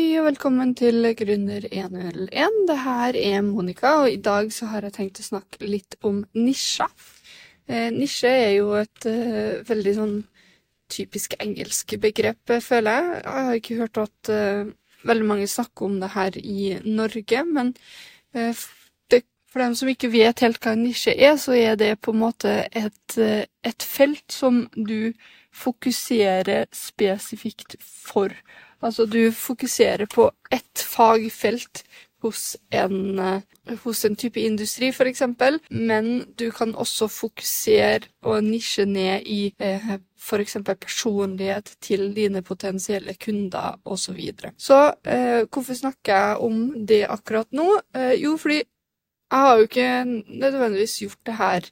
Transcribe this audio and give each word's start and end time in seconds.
Hei 0.00 0.14
og 0.16 0.30
velkommen 0.30 0.70
til 0.72 1.04
Gründer 1.12 1.66
101. 1.68 2.54
Det 2.70 2.76
her 2.80 3.16
er 3.20 3.42
Monica, 3.44 3.90
og 4.00 4.06
i 4.08 4.16
dag 4.16 4.46
så 4.48 4.70
har 4.70 4.86
jeg 4.86 4.94
tenkt 4.94 5.18
å 5.20 5.24
snakke 5.26 5.66
litt 5.68 5.98
om 6.08 6.22
nisjer. 6.32 6.88
Eh, 7.68 7.90
nisje 7.92 8.30
er 8.32 8.54
jo 8.54 8.70
et 8.78 9.04
eh, 9.10 9.58
veldig 9.68 9.92
sånn 9.98 10.14
typisk 10.88 11.36
engelsk 11.44 11.92
begrep, 12.00 12.54
føler 12.64 12.96
jeg. 12.96 13.18
Jeg 13.18 13.44
har 13.48 13.58
ikke 13.58 13.76
hørt 13.82 14.00
at 14.00 14.30
eh, 14.32 14.70
veldig 15.10 15.28
mange 15.34 15.50
snakker 15.52 15.90
om 15.90 16.00
det 16.00 16.10
her 16.14 16.40
i 16.40 16.70
Norge, 16.86 17.44
men 17.50 17.74
eh, 18.32 18.64
det, 19.12 19.20
for 19.52 19.66
dem 19.66 19.76
som 19.82 19.92
ikke 19.92 20.12
vet 20.16 20.46
helt 20.46 20.62
hva 20.64 20.72
en 20.78 20.86
nisje 20.86 21.12
er, 21.12 21.36
så 21.44 21.58
er 21.58 21.76
det 21.76 21.90
på 22.00 22.16
en 22.16 22.22
måte 22.24 22.56
et, 22.72 23.18
eh, 23.20 23.44
et 23.68 23.84
felt 23.84 24.32
som 24.32 24.64
du 24.72 25.12
fokuserer 25.52 26.70
spesifikt 26.72 27.76
for. 27.84 28.32
Altså 28.82 29.06
du 29.06 29.32
fokuserer 29.32 30.08
på 30.10 30.30
ett 30.50 30.84
fagfelt 30.84 31.84
hos 32.22 32.56
en, 32.70 33.18
eh, 33.18 33.40
hos 33.82 34.04
en 34.04 34.16
type 34.16 34.40
industri, 34.40 34.90
eksempel, 35.08 35.58
men 35.70 36.34
du 36.36 36.50
kan 36.50 36.74
også 36.74 37.08
fokusere 37.08 38.10
og 38.22 38.44
nisje 38.44 38.84
ned 38.84 39.26
i 39.26 39.54
eh, 39.58 39.96
eksempel 40.40 40.76
personlighet 40.76 41.76
til 41.80 42.14
dine 42.14 42.42
potensielle 42.42 43.14
kunder, 43.14 43.80
osv. 43.84 44.04
Så, 44.04 44.12
videre. 44.12 44.52
så 44.58 44.92
eh, 45.04 45.46
hvorfor 45.48 45.74
snakker 45.74 46.12
jeg 46.12 46.36
om 46.36 46.86
det 46.86 47.06
akkurat 47.08 47.48
nå? 47.52 47.80
Eh, 47.94 48.22
jo, 48.22 48.36
fordi 48.36 48.60
jeg 49.30 49.38
har 49.38 49.56
jo 49.56 49.62
ikke 49.62 50.04
nødvendigvis 50.26 50.98
gjort 50.98 51.26
det 51.26 51.34
her 51.34 51.70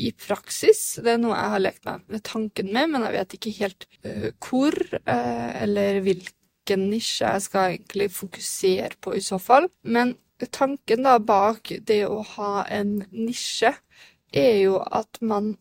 i 0.00 0.10
praksis. 0.16 0.82
Det 1.02 1.14
er 1.14 1.20
noe 1.22 1.36
jeg 1.36 1.54
har 1.54 1.62
lekt 1.62 1.86
meg 1.88 2.04
med 2.12 2.24
tanken 2.26 2.72
med, 2.74 2.92
men 2.92 3.06
jeg 3.06 3.16
vet 3.18 3.36
ikke 3.38 3.56
helt 3.58 3.86
uh, 4.06 4.28
hvor 4.46 4.76
uh, 5.04 5.50
eller 5.60 6.00
hvilken 6.06 6.88
nisje 6.90 7.26
jeg 7.26 7.46
skal 7.46 7.76
egentlig 7.76 8.10
fokusere 8.14 8.96
på 9.02 9.14
i 9.18 9.22
så 9.24 9.40
fall. 9.42 9.68
Men 9.82 10.16
tanken 10.54 11.04
da 11.04 11.18
bak 11.20 11.72
det 11.86 12.02
å 12.08 12.22
ha 12.36 12.64
en 12.72 13.00
nisje 13.12 13.74
er 14.32 14.54
jo 14.62 14.78
at 14.80 15.20
man 15.20 15.54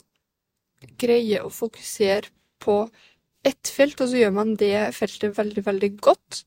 greier 1.02 1.45
å 1.45 1.54
fokusere 1.54 2.30
på 2.64 2.84
ett 3.48 3.72
felt, 3.72 4.00
og 4.02 4.12
så 4.12 4.20
gjør 4.20 4.36
man 4.36 4.56
det 4.60 4.92
feltet 4.95 5.38
veldig, 5.38 5.64
veldig 5.66 5.92
godt. 6.04 6.44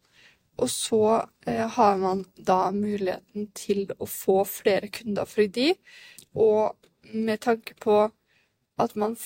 Og 0.60 0.68
så 0.70 1.04
eh, 1.48 1.64
har 1.76 1.96
man 2.00 2.24
da 2.36 2.66
muligheten 2.74 3.48
til 3.56 3.86
å 3.96 4.08
få 4.08 4.42
flere 4.48 4.90
kunder 4.92 5.28
de, 5.56 5.72
og 6.36 6.76
med 7.10 7.40
tanke 7.40 7.74
på 7.74 8.10
at 8.80 8.94
man 8.94 9.16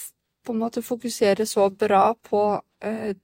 på 0.46 0.52
en 0.52 0.58
måte 0.58 0.82
fokuserer 0.82 1.44
så 1.44 1.70
bra 1.70 2.14
på, 2.14 2.62
eh, 2.80 3.16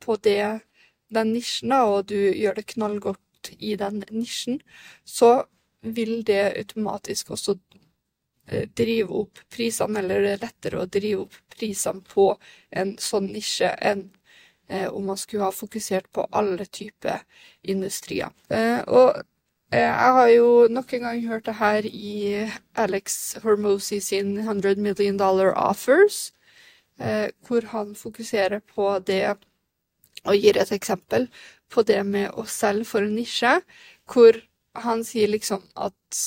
på 0.00 0.16
det, 0.16 0.60
den 1.08 1.32
nisjen, 1.32 1.72
og 1.72 2.06
du 2.06 2.16
gjør 2.16 2.54
det 2.54 2.66
knallgodt 2.74 3.52
i 3.58 3.76
den 3.76 4.04
nisjen, 4.10 4.60
så 5.04 5.44
vil 5.80 6.22
det 6.24 6.42
automatisk 6.58 7.30
også 7.36 7.56
eh, 8.46 8.68
drive 8.76 9.12
opp 9.24 9.42
prisene, 9.52 10.00
eller 10.00 10.24
det 10.24 10.32
er 10.36 10.46
lettere 10.46 10.80
å 10.80 10.88
drive 10.88 11.26
opp 11.26 11.36
prisene 11.56 12.04
på 12.04 12.32
en 12.70 12.96
sånn 13.00 13.30
nisje 13.32 13.72
enn 13.80 14.08
eh, 14.68 14.88
om 14.88 15.06
man 15.12 15.20
skulle 15.20 15.48
ha 15.48 15.52
fokusert 15.52 16.12
på 16.12 16.26
alle 16.30 16.66
typer 16.66 17.24
industrier. 17.62 18.32
Eh, 18.48 18.80
og 18.88 19.22
jeg 19.78 20.12
har 20.16 20.28
jo 20.34 20.66
nok 20.70 20.92
en 20.94 21.04
gang 21.06 21.20
hørt 21.28 21.46
det 21.46 21.54
her 21.60 21.86
i 21.86 22.48
Alex 22.74 23.36
Hormozy 23.42 24.00
sin 24.02 24.38
100 24.38 24.74
million 24.82 25.16
dollar 25.16 25.54
offers, 25.54 26.32
eh, 26.98 27.30
hvor 27.46 27.66
han 27.70 27.94
fokuserer 27.94 28.60
på 28.74 28.98
det 28.98 29.36
og 30.24 30.34
gir 30.36 30.58
et 30.58 30.72
eksempel 30.72 31.28
på 31.70 31.82
det 31.86 32.00
med 32.06 32.34
å 32.34 32.44
selge 32.50 32.84
for 32.84 33.06
en 33.06 33.14
nisje, 33.14 33.60
hvor 34.10 34.36
han 34.74 35.04
sier 35.06 35.30
liksom 35.30 35.62
at 35.76 36.18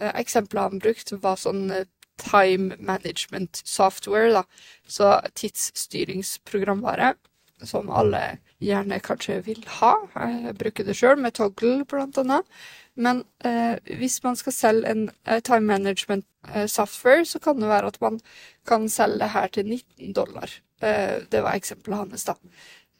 eh, 0.00 0.12
eksempelet 0.16 0.70
han 0.70 0.82
brukte, 0.82 1.20
var 1.20 1.36
sånn 1.36 1.68
time 2.16 2.76
management 2.80 3.60
software, 3.64 4.32
da. 4.32 4.42
Så 4.88 5.12
tidsstyringsprogramvare, 5.36 7.14
som 7.64 7.90
alle 7.90 8.38
gjerne 8.60 8.98
kanskje 9.00 9.40
vil 9.46 9.62
ha. 9.78 9.94
Jeg 10.14 10.56
bruker 10.58 10.84
det 10.84 10.96
sjøl, 10.96 11.18
med 11.20 11.36
Toggle 11.38 11.84
annet. 11.92 12.44
Men 12.96 13.24
eh, 13.44 13.76
hvis 13.98 14.22
man 14.24 14.36
skal 14.36 14.52
selge 14.52 14.90
en 14.90 15.10
eh, 15.26 15.40
time 15.40 15.66
management 15.66 16.24
eh, 16.54 16.66
software, 16.66 17.24
så 17.24 17.38
kan 17.38 17.60
det 17.60 17.68
være 17.68 17.86
at 17.92 18.00
man 18.00 18.20
kan 18.66 18.88
selge 18.88 19.18
det 19.18 19.30
her 19.30 19.46
til 19.46 19.66
19 19.66 20.12
dollar. 20.12 20.50
Eh, 20.82 21.22
det 21.32 21.42
var 21.42 21.56
eksempelet 21.56 21.98
hans, 21.98 22.24
da. 22.24 22.34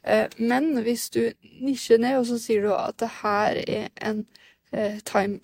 Eh, 0.03 0.27
men 0.37 0.81
hvis 0.85 1.09
du 1.09 1.31
nisjer 1.61 1.97
ned, 1.97 2.19
og 2.19 2.25
så 2.29 2.37
sier 2.41 2.61
du 2.65 2.73
at 2.73 2.99
det 3.01 3.09
her 3.21 3.61
er 3.67 3.89
en 4.01 4.25
eh, 4.71 4.99
time 5.05 5.39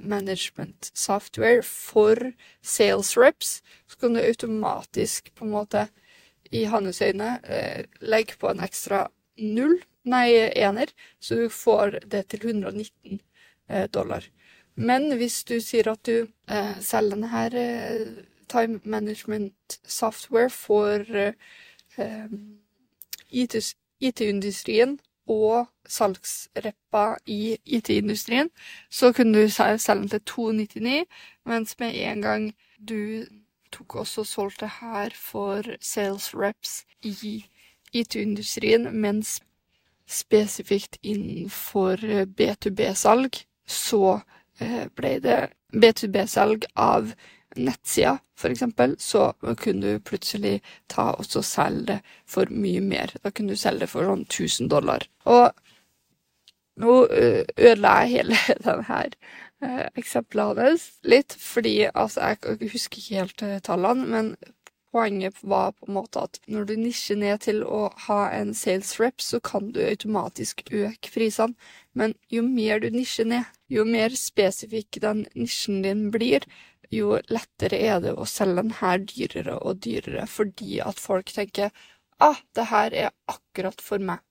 management 0.00 0.90
software 0.94 1.62
for 1.62 2.32
sales 2.62 3.16
reps, 3.16 3.60
så 3.88 3.98
kan 3.98 4.14
du 4.14 4.20
automatisk 4.22 5.34
på 5.34 5.44
en 5.44 5.54
måte 5.54 5.88
i 6.54 6.64
hans 6.70 7.02
øyne 7.02 7.34
legge 8.00 8.38
på 8.38 8.52
en 8.52 8.62
ekstra 8.62 9.08
null, 9.42 9.80
nei, 10.06 10.28
ener, 10.54 10.92
så 11.20 11.42
du 11.42 11.48
får 11.50 11.98
det 12.12 12.28
til 12.30 12.46
119 12.54 13.18
Eh, 13.68 13.88
dollar. 13.94 14.24
Men 14.74 15.16
hvis 15.16 15.44
du 15.44 15.60
sier 15.60 15.88
at 15.88 16.06
du 16.06 16.26
eh, 16.50 16.80
selger 16.80 17.16
denne 17.16 17.44
eh, 17.56 18.24
time 18.48 18.80
management 18.84 19.78
software 19.88 20.50
for 20.50 21.00
eh, 21.16 22.26
IT-industrien 23.30 24.98
og 25.26 25.66
salgsreppa 25.88 27.16
i 27.26 27.56
IT-industrien, 27.64 28.50
så 28.90 29.12
kunne 29.12 29.42
du 29.42 29.48
selge 29.48 29.94
den 29.94 30.08
til 30.08 30.20
299, 30.20 31.04
mens 31.46 31.78
med 31.78 31.94
en 31.94 32.22
gang 32.22 32.54
du 32.88 33.24
tok 33.74 33.98
også 34.02 34.22
og 34.24 34.30
solgte 34.30 34.70
her 34.80 35.14
for 35.18 35.66
sales 35.82 36.30
reps 36.34 36.82
i 37.02 37.42
IT-industrien, 37.94 38.88
mens 39.00 39.38
spesifikt 40.10 40.98
innenfor 41.02 42.02
B2B-salg, 42.38 43.38
så 43.66 44.18
eh, 44.60 44.86
ble 44.96 45.14
det 45.24 45.38
B2B-salg 45.72 46.66
av 46.76 47.14
nettsida, 47.56 48.18
eksempel, 48.50 48.96
så 48.98 49.32
kunne 49.58 49.94
du 49.94 50.00
plutselig 50.04 50.58
ta 50.90 51.12
og 51.14 51.28
selge 51.46 51.86
det 51.94 51.98
for 52.28 52.50
mye 52.50 52.82
mer. 52.84 53.14
Da 53.22 53.30
kunne 53.30 53.54
du 53.54 53.60
selge 53.60 53.84
det 53.86 53.92
for 53.92 54.08
sånn 54.08 54.26
1000 54.26 54.70
dollar. 54.72 55.06
Og 55.24 55.54
nå 56.82 56.98
eh, 57.14 57.44
ødela 57.56 57.94
jeg 58.02 58.14
hele 58.18 58.40
denne 58.66 58.86
eh, 59.64 59.86
eksempelet 59.98 60.60
hans 60.62 60.88
litt, 61.02 61.36
fordi 61.40 61.88
altså, 61.92 62.34
jeg 62.34 62.70
husker 62.74 63.00
ikke 63.00 63.22
helt 63.22 63.46
tallene, 63.66 64.06
men 64.10 64.34
poenget 64.94 65.40
var 65.42 65.72
på 65.72 65.88
en 65.88 65.96
måte 65.96 66.22
at 66.22 66.38
når 66.50 66.68
du 66.68 66.74
nisjer 66.78 67.18
ned 67.18 67.42
til 67.46 67.64
å 67.66 67.88
ha 68.06 68.20
en 68.36 68.52
sales 68.54 68.94
rep, 69.02 69.22
så 69.22 69.40
kan 69.42 69.72
du 69.74 69.80
automatisk 69.82 70.62
øke 70.70 71.10
prisene. 71.14 71.58
Men 71.98 72.14
jo 72.30 72.44
mer 72.46 72.82
du 72.82 72.90
nisjer 72.94 73.26
ned, 73.30 73.50
jo 73.70 73.86
mer 73.88 74.14
spesifikk 74.18 75.00
den 75.02 75.24
nisjen 75.34 75.82
din 75.86 76.06
blir, 76.14 76.46
jo 76.94 77.18
lettere 77.32 77.80
er 77.80 78.04
det 78.04 78.14
å 78.14 78.28
selge 78.28 78.62
den 78.62 78.76
her 78.78 79.02
dyrere 79.02 79.58
og 79.66 79.82
dyrere, 79.82 80.28
fordi 80.30 80.78
at 80.84 81.00
folk 81.02 81.32
tenker 81.34 81.74
ah, 82.22 82.38
det 82.54 82.68
her 82.70 82.94
er 82.94 83.10
akkurat 83.30 83.82
for 83.82 83.98
meg. 83.98 84.22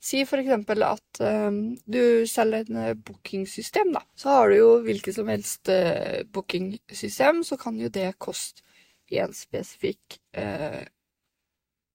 Si 0.00 0.22
for 0.24 0.40
eksempel 0.40 0.84
at 0.86 1.20
um, 1.20 1.58
du 1.84 2.24
selger 2.28 2.64
et 2.64 2.70
uh, 2.72 2.92
bookingsystem, 2.96 3.92
da. 3.92 4.00
Så 4.16 4.32
har 4.32 4.48
du 4.48 4.56
jo 4.56 4.70
hvilket 4.86 5.18
som 5.18 5.28
helst 5.28 5.68
uh, 5.68 6.22
bookingsystem, 6.32 7.42
så 7.44 7.58
kan 7.60 7.76
jo 7.80 7.90
det 7.92 8.14
koste 8.18 8.64
en 9.10 9.34
spesifikk 9.36 10.16
uh, 10.38 10.86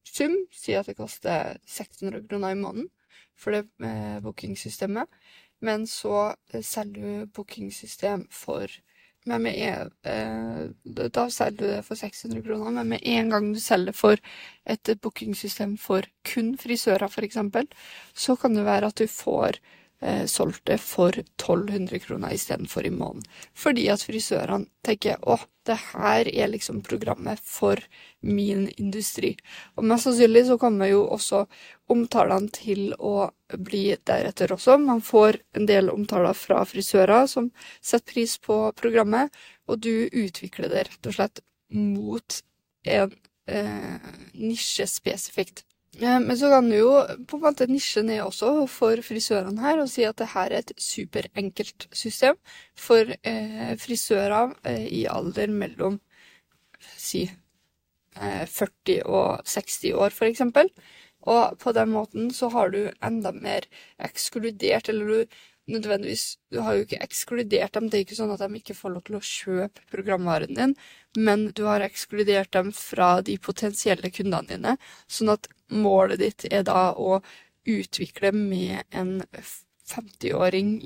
sum. 0.06 0.38
Si 0.54 0.76
at 0.78 0.92
det 0.92 1.00
koster 1.00 1.58
600 1.66 2.28
kroner 2.30 2.54
i 2.54 2.62
måneden 2.62 2.92
for 3.36 3.58
det 3.58 3.66
uh, 3.82 4.22
bookingsystemet. 4.22 5.10
Men 5.66 5.88
så 5.88 6.36
eh, 6.54 6.62
selger 6.62 7.02
du 7.02 7.26
bookingsystem 7.34 8.28
for 8.32 8.70
men 9.26 9.42
med 9.44 9.58
en, 9.58 9.92
eh, 10.06 11.08
Da 11.10 11.30
selger 11.30 11.58
du 11.58 11.66
det 11.68 11.86
for 11.86 11.96
600 11.96 12.44
kroner, 12.46 12.72
men 12.72 12.90
med 12.90 13.00
en 13.04 13.30
gang 13.30 13.54
du 13.54 13.60
selger 13.60 13.94
for 13.94 14.18
et 14.66 14.92
bookingsystem 15.02 15.78
for 15.78 16.06
kun 16.24 16.56
frisører, 16.58 17.08
f.eks., 17.10 17.38
så 18.14 18.36
kan 18.36 18.56
det 18.56 18.66
være 18.66 18.88
at 18.88 18.98
du 18.98 19.08
får 19.08 19.60
eh, 20.02 20.26
solgt 20.26 20.66
det 20.70 20.78
for 20.84 21.16
1200 21.18 22.00
kroner 22.00 22.34
istedenfor 22.36 22.86
i 22.86 22.94
måneden. 22.94 23.26
Fordi 23.54 23.88
at 23.94 24.04
frisørene 24.06 24.70
tenker 24.86 25.22
å, 25.22 25.38
det 25.66 25.78
her 25.92 26.30
er 26.30 26.52
liksom 26.52 26.82
programmet 26.86 27.42
for 27.42 27.82
min 28.22 28.68
industri. 28.78 29.34
Og 29.76 29.88
mest 29.90 30.08
sannsynlig 30.08 30.46
så 30.50 30.60
kommer 30.62 30.92
jo 30.92 31.06
også 31.16 31.46
omtalene 31.92 32.52
til 32.54 32.94
å 33.00 33.32
bli 33.58 33.88
deretter 34.08 34.54
også. 34.56 34.78
Man 34.82 35.02
får 35.06 35.40
en 35.58 35.70
del 35.70 35.92
omtaler 35.94 36.38
fra 36.38 36.64
frisører 36.70 37.30
som 37.32 37.52
setter 37.82 38.14
pris 38.14 38.38
på 38.42 38.60
programmet, 38.78 39.34
og 39.70 39.82
du 39.86 40.10
utvikler 40.12 40.70
det 40.70 40.88
rett 40.90 41.10
og 41.10 41.18
slett 41.18 41.46
mot 41.74 42.42
en 42.86 43.16
eh, 43.50 44.12
nisje 44.38 44.86
spesifikt. 44.90 45.66
Eh, 46.02 46.20
men 46.20 46.38
så 46.38 46.50
kan 46.52 46.68
du 46.70 46.76
jo 46.76 46.92
på 47.28 47.38
en 47.38 47.46
måte 47.46 47.68
nisje 47.70 48.04
ned 48.04 48.24
også 48.26 48.66
for 48.72 49.00
frisørene 49.06 49.64
her 49.64 49.80
og 49.80 49.90
si 49.92 50.04
at 50.08 50.20
det 50.20 50.32
her 50.34 50.52
er 50.52 50.64
et 50.64 50.74
superenkelt 50.82 51.88
system 51.96 52.36
for 52.76 53.14
eh, 53.24 53.72
frisører 53.80 54.56
eh, 54.68 54.86
i 55.02 55.06
alder 55.12 55.54
mellom 55.56 56.00
si 56.98 57.24
eh, 57.30 58.46
40 58.46 59.02
og 59.06 59.46
60 59.48 59.94
år, 59.96 60.16
eksempel. 60.28 60.72
Og 61.26 61.58
på 61.58 61.72
den 61.74 61.90
måten 61.90 62.30
så 62.34 62.52
har 62.54 62.70
du 62.70 62.92
enda 63.04 63.32
mer 63.34 63.66
ekskludert, 63.98 64.90
eller 64.90 65.06
du 65.08 65.38
nødvendigvis 65.72 66.38
Du 66.52 66.60
har 66.62 66.76
jo 66.76 66.86
ikke 66.86 67.02
ekskludert 67.04 67.74
dem, 67.74 67.90
det 67.90 67.98
er 67.98 68.06
ikke 68.06 68.18
sånn 68.18 68.34
at 68.36 68.44
de 68.44 68.60
ikke 68.60 68.78
får 68.78 68.94
lov 68.94 69.06
til 69.08 69.18
å 69.18 69.24
kjøpe 69.26 69.86
programvaren 69.92 70.54
din, 70.58 70.76
men 71.18 71.50
du 71.58 71.66
har 71.70 71.86
ekskludert 71.86 72.52
dem 72.54 72.72
fra 72.76 73.22
de 73.26 73.38
potensielle 73.42 74.12
kundene 74.14 74.52
dine, 74.52 74.76
sånn 75.08 75.34
at 75.34 75.50
målet 75.74 76.22
ditt 76.22 76.48
er 76.52 76.66
da 76.68 76.92
å 76.94 77.20
utvikle 77.66 78.32
med 78.36 78.84
en 78.94 79.18
50-åring 79.90 80.78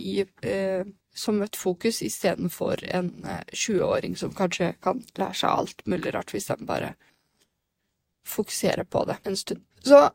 eh, 0.43 0.85
som 1.15 1.41
et 1.41 1.55
fokus, 1.55 2.01
istedenfor 2.01 2.83
en 2.95 3.11
20-åring 3.51 4.15
eh, 4.15 4.21
som 4.23 4.33
kanskje 4.35 4.73
kan 4.83 5.03
lære 5.19 5.41
seg 5.41 5.49
alt 5.49 5.85
mulig 5.87 6.13
rart 6.15 6.31
hvis 6.33 6.47
de 6.51 6.57
bare 6.67 6.93
fokuserer 8.27 8.87
på 8.87 9.03
det 9.09 9.19
en 9.27 9.37
stund. 9.39 9.63
Så 9.83 10.09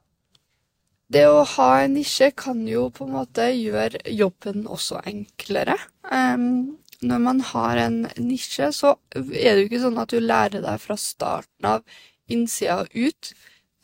det 1.13 1.27
å 1.29 1.43
ha 1.57 1.69
en 1.83 1.95
nisje 1.99 2.31
kan 2.37 2.63
jo 2.69 2.89
på 2.95 3.05
en 3.07 3.15
måte 3.19 3.51
gjøre 3.53 4.01
jobben 4.09 4.65
også 4.65 5.03
enklere. 5.05 5.77
Um, 6.09 6.79
når 7.05 7.21
man 7.21 7.41
har 7.53 7.81
en 7.83 8.01
nisje, 8.17 8.71
så 8.73 8.97
er 9.15 9.55
det 9.55 9.59
jo 9.65 9.69
ikke 9.69 9.85
sånn 9.85 10.01
at 10.01 10.15
du 10.15 10.21
lærer 10.23 10.65
deg 10.65 10.81
fra 10.81 10.97
starten 11.01 11.69
av 11.69 11.85
innsida 12.33 12.85
ut 12.95 13.33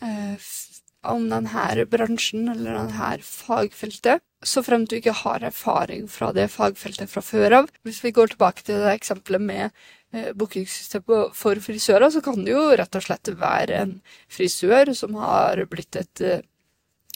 eh, 0.00 0.50
om 1.10 1.28
denne 1.30 1.86
bransjen 1.88 2.48
eller 2.52 2.76
denne 2.76 3.12
fagfeltet, 3.24 4.24
så 4.44 4.62
fremt 4.64 4.90
du 4.90 4.96
ikke 4.98 5.16
har 5.22 5.44
erfaring 5.44 6.06
fra 6.08 6.30
det 6.36 6.48
fagfeltet 6.52 7.10
fra 7.12 7.22
før 7.24 7.56
av. 7.60 7.70
Hvis 7.84 8.02
vi 8.04 8.12
går 8.16 8.32
tilbake 8.32 8.64
til 8.64 8.80
det 8.80 8.94
eksempelet 8.94 9.44
med 9.44 9.66
eh, 10.12 10.30
bookingsystemet 10.36 11.36
for 11.36 11.60
frisører, 11.60 12.08
så 12.12 12.24
kan 12.24 12.40
det 12.44 12.54
jo 12.54 12.64
rett 12.80 12.96
og 12.96 13.04
slett 13.04 13.32
være 13.40 13.82
en 13.84 13.94
frisør 14.32 14.94
som 14.96 15.16
har 15.20 15.64
blitt 15.72 16.00
et 16.00 16.24
eh, 16.24 16.46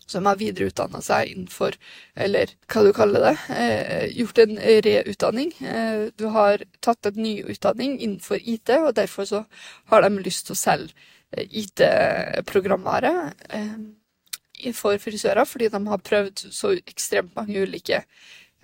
som 0.07 0.27
har 0.29 0.39
videreutdanna 0.41 1.01
seg 1.05 1.33
innenfor, 1.33 1.77
eller 2.17 2.53
hva 2.69 2.85
du 2.85 2.93
kaller 2.97 3.27
det, 3.29 3.35
eh, 3.57 4.07
gjort 4.19 4.39
en 4.45 4.59
reutdanning. 4.87 5.53
Eh, 5.61 6.05
du 6.17 6.27
har 6.35 6.65
tatt 6.81 7.07
en 7.07 7.21
ny 7.23 7.41
utdanning 7.43 7.99
innenfor 7.99 8.39
IT, 8.43 8.71
og 8.79 8.95
derfor 8.95 9.25
så 9.25 9.45
har 9.93 10.03
de 10.03 10.23
lyst 10.23 10.47
til 10.47 10.57
å 10.57 10.61
selge 10.61 10.95
eh, 11.33 11.47
IT-programvare 11.65 13.15
eh, 13.51 14.73
for 14.73 14.99
frisører, 14.99 15.45
fordi 15.45 15.69
de 15.69 15.83
har 15.87 15.99
prøvd 15.99 16.47
så 16.53 16.75
ekstremt 16.79 17.35
mange 17.37 17.65
ulike 17.65 18.05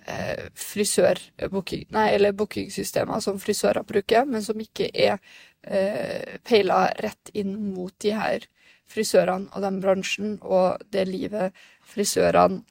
eh, 0.06 0.48
frisør-booking, 0.54 1.88
nei, 1.94 2.10
eller 2.14 2.36
bookingsystemer 2.36 3.20
som 3.24 3.40
frisører 3.40 3.86
bruker, 3.86 4.24
men 4.28 4.44
som 4.44 4.60
ikke 4.60 4.90
er 4.94 5.18
eh, 5.62 6.38
peila 6.46 6.86
rett 7.00 7.32
inn 7.34 7.56
mot 7.74 7.94
de 8.02 8.14
her 8.16 8.48
frisørene 8.90 9.50
og 9.54 9.64
den 9.64 9.80
bransjen 9.82 10.38
og 10.42 10.82
det 10.92 11.06
livet 11.08 11.56
frisørene 11.92 12.62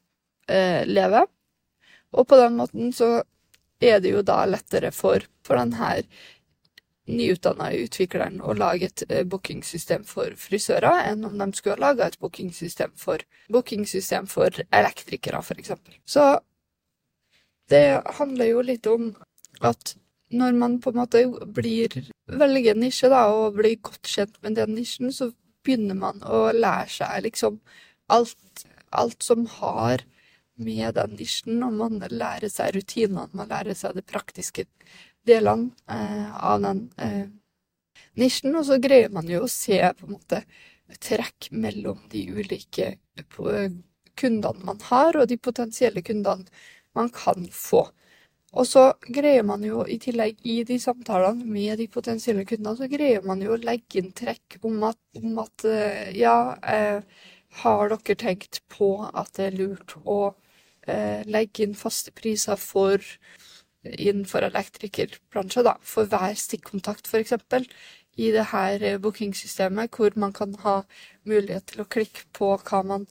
eh, 0.50 0.86
lever. 0.88 1.28
Og 2.18 2.28
på 2.28 2.40
den 2.40 2.58
måten 2.58 2.94
så 2.96 3.20
er 3.80 4.02
det 4.04 4.12
jo 4.12 4.26
da 4.26 4.42
lettere 4.50 4.92
for, 4.96 5.24
for 5.46 5.60
denne 5.60 6.04
nyutdanna 7.10 7.72
utvikleren 7.74 8.42
å 8.46 8.54
lage 8.58 8.90
et 8.90 9.04
eh, 9.10 9.24
bookingsystem 9.28 10.04
for 10.08 10.36
frisører, 10.38 11.06
enn 11.10 11.26
om 11.26 11.38
de 11.40 11.50
skulle 11.58 11.78
ha 11.78 11.90
laga 11.90 12.10
et 12.10 12.20
bookingsystem 12.22 12.94
for, 13.00 13.24
bookingsystem 13.50 14.30
for 14.30 14.62
elektrikere, 14.70 15.42
f.eks. 15.42 15.74
Så 16.06 16.28
det 17.70 18.02
handler 18.20 18.52
jo 18.52 18.62
litt 18.66 18.90
om 18.90 19.12
at 19.66 19.96
når 20.30 20.58
man 20.58 20.78
på 20.82 20.92
en 20.94 21.00
måte 21.02 21.24
blir 21.58 21.94
velger 22.30 22.78
nisje 22.78 23.10
da, 23.10 23.26
og 23.34 23.58
blir 23.58 23.80
godt 23.82 24.10
kjent 24.10 24.38
med 24.46 24.60
den 24.60 24.76
nisjen, 24.78 25.14
så 25.14 25.32
begynner 25.66 25.98
man 25.98 26.24
å 26.24 26.50
lære 26.56 26.90
seg 26.94 27.26
liksom 27.28 27.60
alt, 28.14 28.66
alt 28.90 29.24
som 29.24 29.46
har 29.60 30.06
med 30.60 30.96
den 30.98 31.16
nisjen, 31.16 31.62
og 31.64 31.76
man 31.80 32.00
lærer 32.12 32.52
seg 32.52 32.74
rutinene, 32.76 33.30
man 33.32 33.52
lærer 33.52 33.78
seg 33.78 33.96
de 33.96 34.04
praktiske 34.04 34.66
delene 35.28 35.72
eh, 35.92 36.32
av 36.36 36.64
den 36.64 36.82
eh, 37.00 37.28
nisjen, 38.20 38.56
og 38.56 38.66
så 38.68 38.80
greier 38.82 39.12
man 39.14 39.30
jo 39.32 39.46
å 39.46 39.52
se 39.52 39.80
på 40.00 40.08
en 40.08 40.18
måte 40.18 40.42
trekk 41.04 41.52
mellom 41.52 42.02
de 42.12 42.26
ulike 42.34 42.92
eh, 42.96 43.72
kundene 44.20 44.68
man 44.68 44.84
har, 44.90 45.16
og 45.16 45.30
de 45.30 45.40
potensielle 45.40 46.04
kundene 46.06 46.50
man 46.98 47.12
kan 47.14 47.48
få. 47.54 47.86
Og 48.58 48.66
så 48.66 48.84
greier 49.06 49.44
man 49.46 49.62
jo 49.66 49.84
i 49.86 50.00
tillegg 50.02 50.40
i 50.50 50.62
de 50.66 50.80
samtalene 50.82 51.46
med 51.46 51.78
de 51.78 51.86
potensielle 51.92 52.46
kundene, 52.50 52.76
så 52.80 52.88
greier 52.90 53.26
man 53.26 53.44
jo 53.46 53.54
å 53.54 53.62
legge 53.62 54.02
inn 54.02 54.10
trekk 54.18 54.58
om 54.66 54.82
at, 54.90 54.98
om 55.22 55.38
at 55.44 55.66
eh, 55.70 56.10
ja, 56.18 56.56
eh, 56.66 57.04
har 57.62 57.94
dere 57.94 58.18
tenkt 58.18 58.62
på 58.74 58.96
at 59.08 59.36
det 59.38 59.52
er 59.52 59.60
lurt 59.60 59.96
å 60.02 60.20
eh, 60.88 61.22
legge 61.30 61.66
inn 61.66 61.78
faste 61.78 62.14
priser 62.16 62.58
for 62.58 63.06
innenfor 63.84 64.44
elektrikerbransjen, 64.50 65.66
da, 65.70 65.78
for 65.86 66.10
hver 66.10 66.36
stikkontakt, 66.38 67.08
f.eks. 67.08 67.38
I 68.20 68.32
det 68.36 68.50
her 68.52 68.84
eh, 68.84 69.00
bookingsystemet, 69.02 69.94
hvor 69.96 70.16
man 70.20 70.34
kan 70.34 70.56
ha 70.66 70.82
mulighet 71.30 71.70
til 71.72 71.84
å 71.84 71.90
klikke 71.90 72.26
på 72.36 72.56
hva 72.58 72.82
man 72.84 73.06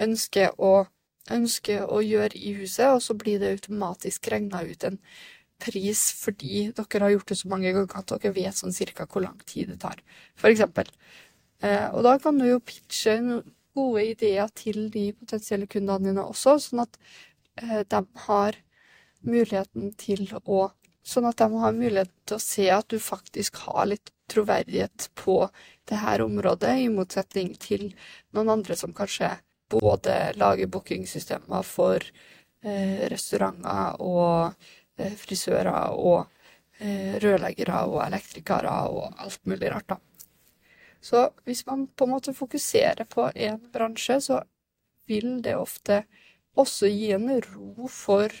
ønsker 0.00 0.54
å 0.60 0.84
ønsker 1.32 1.86
å 1.88 2.02
gjøre 2.04 2.36
i 2.36 2.52
huset, 2.58 2.90
og 2.90 3.00
så 3.02 3.16
blir 3.16 3.40
det 3.40 3.54
automatisk 3.54 4.28
regna 4.32 4.62
ut 4.66 4.84
en 4.84 4.98
pris 5.64 6.00
fordi 6.18 6.68
dere 6.76 7.06
har 7.06 7.14
gjort 7.14 7.30
det 7.30 7.38
så 7.40 7.50
mange 7.52 7.72
ganger 7.72 7.98
at 8.00 8.12
dere 8.12 8.34
vet 8.36 8.58
sånn 8.58 8.74
cirka 8.74 9.06
hvor 9.08 9.24
lang 9.24 9.38
tid 9.48 9.70
det 9.72 9.80
tar, 9.84 10.02
eksempel. 10.50 10.90
Eh, 11.64 11.88
og 11.94 12.02
da 12.04 12.16
kan 12.20 12.38
du 12.38 12.48
jo 12.48 12.60
pitche 12.60 13.16
gode 13.74 14.04
ideer 14.12 14.50
til 14.54 14.88
de 14.94 15.08
potensielle 15.16 15.68
kundene 15.70 16.10
dine 16.10 16.24
også, 16.24 16.58
sånn 16.62 16.84
at 16.84 16.98
eh, 17.62 17.82
de 17.88 18.02
har 18.26 18.60
muligheten 19.24 19.92
til 20.00 20.28
å 20.44 20.70
Sånn 21.04 21.26
at 21.28 21.36
de 21.36 21.44
har 21.60 21.74
muligheten 21.76 22.14
til 22.24 22.38
å 22.38 22.40
se 22.40 22.64
at 22.72 22.86
du 22.88 22.96
faktisk 22.96 23.58
har 23.66 23.90
litt 23.90 24.08
troverdighet 24.32 25.10
på 25.20 25.34
det 25.90 25.98
her 26.00 26.22
området, 26.24 26.78
i 26.80 26.86
motsetning 26.88 27.50
til 27.60 27.90
noen 28.32 28.54
andre 28.54 28.76
som 28.80 28.94
kanskje 28.96 29.28
både 29.70 30.32
lage 30.38 30.66
bookingsystemer 30.70 31.62
for 31.66 32.04
eh, 32.64 33.04
restauranter 33.10 34.00
og 34.02 34.54
eh, 34.98 35.14
frisører 35.18 35.94
og 35.94 36.26
eh, 36.80 37.16
rørleggere 37.22 37.84
og 37.90 38.00
elektrikere 38.06 38.74
og 38.90 39.22
alt 39.24 39.40
mulig 39.46 39.72
rart, 39.72 39.94
da. 39.94 40.00
Så 41.04 41.26
hvis 41.44 41.66
man 41.68 41.86
på 41.86 42.06
en 42.06 42.14
måte 42.14 42.32
fokuserer 42.32 43.04
på 43.04 43.28
én 43.36 43.60
bransje, 43.72 44.20
så 44.24 44.40
vil 45.06 45.42
det 45.44 45.56
ofte 45.56 46.04
også 46.56 46.88
gi 46.88 47.10
en 47.12 47.28
ro 47.44 47.90
for, 47.92 48.32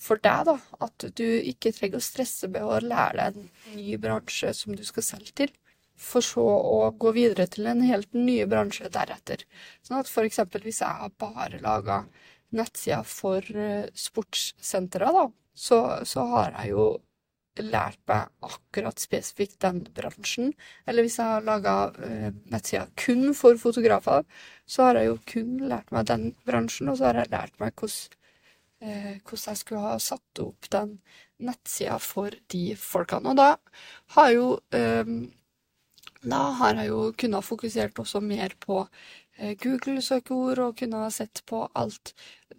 for 0.00 0.22
deg, 0.24 0.46
da. 0.48 0.56
At 0.80 1.08
du 1.18 1.26
ikke 1.26 1.74
trenger 1.76 2.00
å 2.00 2.06
stresse 2.06 2.48
med 2.48 2.64
å 2.64 2.80
lære 2.80 3.18
deg 3.18 3.36
en 3.42 3.76
ny 3.76 3.98
bransje 4.00 4.54
som 4.56 4.76
du 4.76 4.84
skal 4.86 5.04
selge 5.04 5.36
til 5.42 5.52
for 5.96 6.24
så 6.24 6.44
å 6.44 6.90
gå 7.00 7.12
videre 7.16 7.46
til 7.50 7.68
en 7.70 7.82
helt 7.86 8.12
ny 8.14 8.38
bransje 8.48 8.90
deretter. 8.92 9.42
Sånn 9.84 10.00
at 10.00 10.12
eksempel 10.26 10.64
hvis 10.66 10.82
jeg 10.84 11.00
har 11.00 11.12
bare 11.18 11.60
laga 11.64 12.04
nettsider 12.56 13.06
for 13.08 13.42
uh, 13.56 13.88
sportssentre, 13.96 15.10
da, 15.12 15.26
så, 15.56 15.80
så, 16.04 16.26
har 16.32 16.54
jeg 16.60 16.74
jo 16.74 16.86
lært 17.56 17.98
meg 18.10 18.28
akkurat 18.44 19.00
spesifikt 19.00 19.58
den 19.64 19.80
bransjen. 19.96 20.52
Eller 20.84 21.06
hvis 21.06 21.16
jeg 21.18 21.32
har 21.32 21.46
laga 21.46 21.76
uh, 21.96 22.28
nettsider 22.52 22.92
kun 23.00 23.32
for 23.36 23.58
fotografer, 23.60 24.26
så 24.68 24.88
har 24.88 25.00
jeg 25.00 25.10
jo 25.10 25.18
kun 25.32 25.56
lært 25.70 25.90
meg 25.96 26.08
den 26.10 26.30
bransjen, 26.48 26.92
og 26.92 27.00
så 27.00 27.10
har 27.10 27.22
jeg 27.22 27.32
lært 27.32 27.56
meg 27.62 27.72
hvordan, 27.72 28.20
uh, 28.84 29.14
hvordan 29.24 29.48
jeg 29.48 29.62
skulle 29.62 29.86
ha 29.88 29.96
satt 30.02 30.44
opp 30.44 30.70
den 30.76 30.98
nettsida 31.46 31.98
for 32.00 32.36
de 32.52 32.68
folkene. 32.80 33.32
Og 33.32 33.40
da 33.40 33.50
har 34.16 34.30
jo 34.36 34.52
uh, 34.60 35.16
da 36.26 36.42
har 36.58 36.80
jeg 36.80 36.90
jo 36.90 37.00
kunnet 37.18 37.46
fokusert 37.46 37.98
også 38.02 38.20
mer 38.24 38.54
på 38.62 38.80
eh, 39.38 39.54
Google-søkeord 39.62 40.62
og 40.64 40.76
kunne 40.80 41.06
sett 41.14 41.42
på 41.46 41.66
alt 41.78 42.14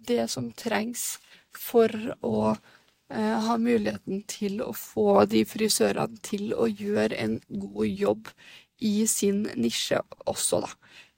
det 0.08 0.24
som 0.32 0.50
trengs 0.56 1.18
for 1.52 1.92
å 2.24 2.38
eh, 2.54 3.36
ha 3.44 3.58
muligheten 3.60 4.24
til 4.30 4.62
å 4.64 4.72
få 4.72 5.24
de 5.28 5.44
frisørene 5.48 6.20
til 6.24 6.54
å 6.56 6.68
gjøre 6.70 7.20
en 7.20 7.38
god 7.48 8.02
jobb 8.06 8.32
i 8.78 9.02
sin 9.10 9.44
nisje 9.58 10.00
også, 10.24 10.62
da. 10.64 10.72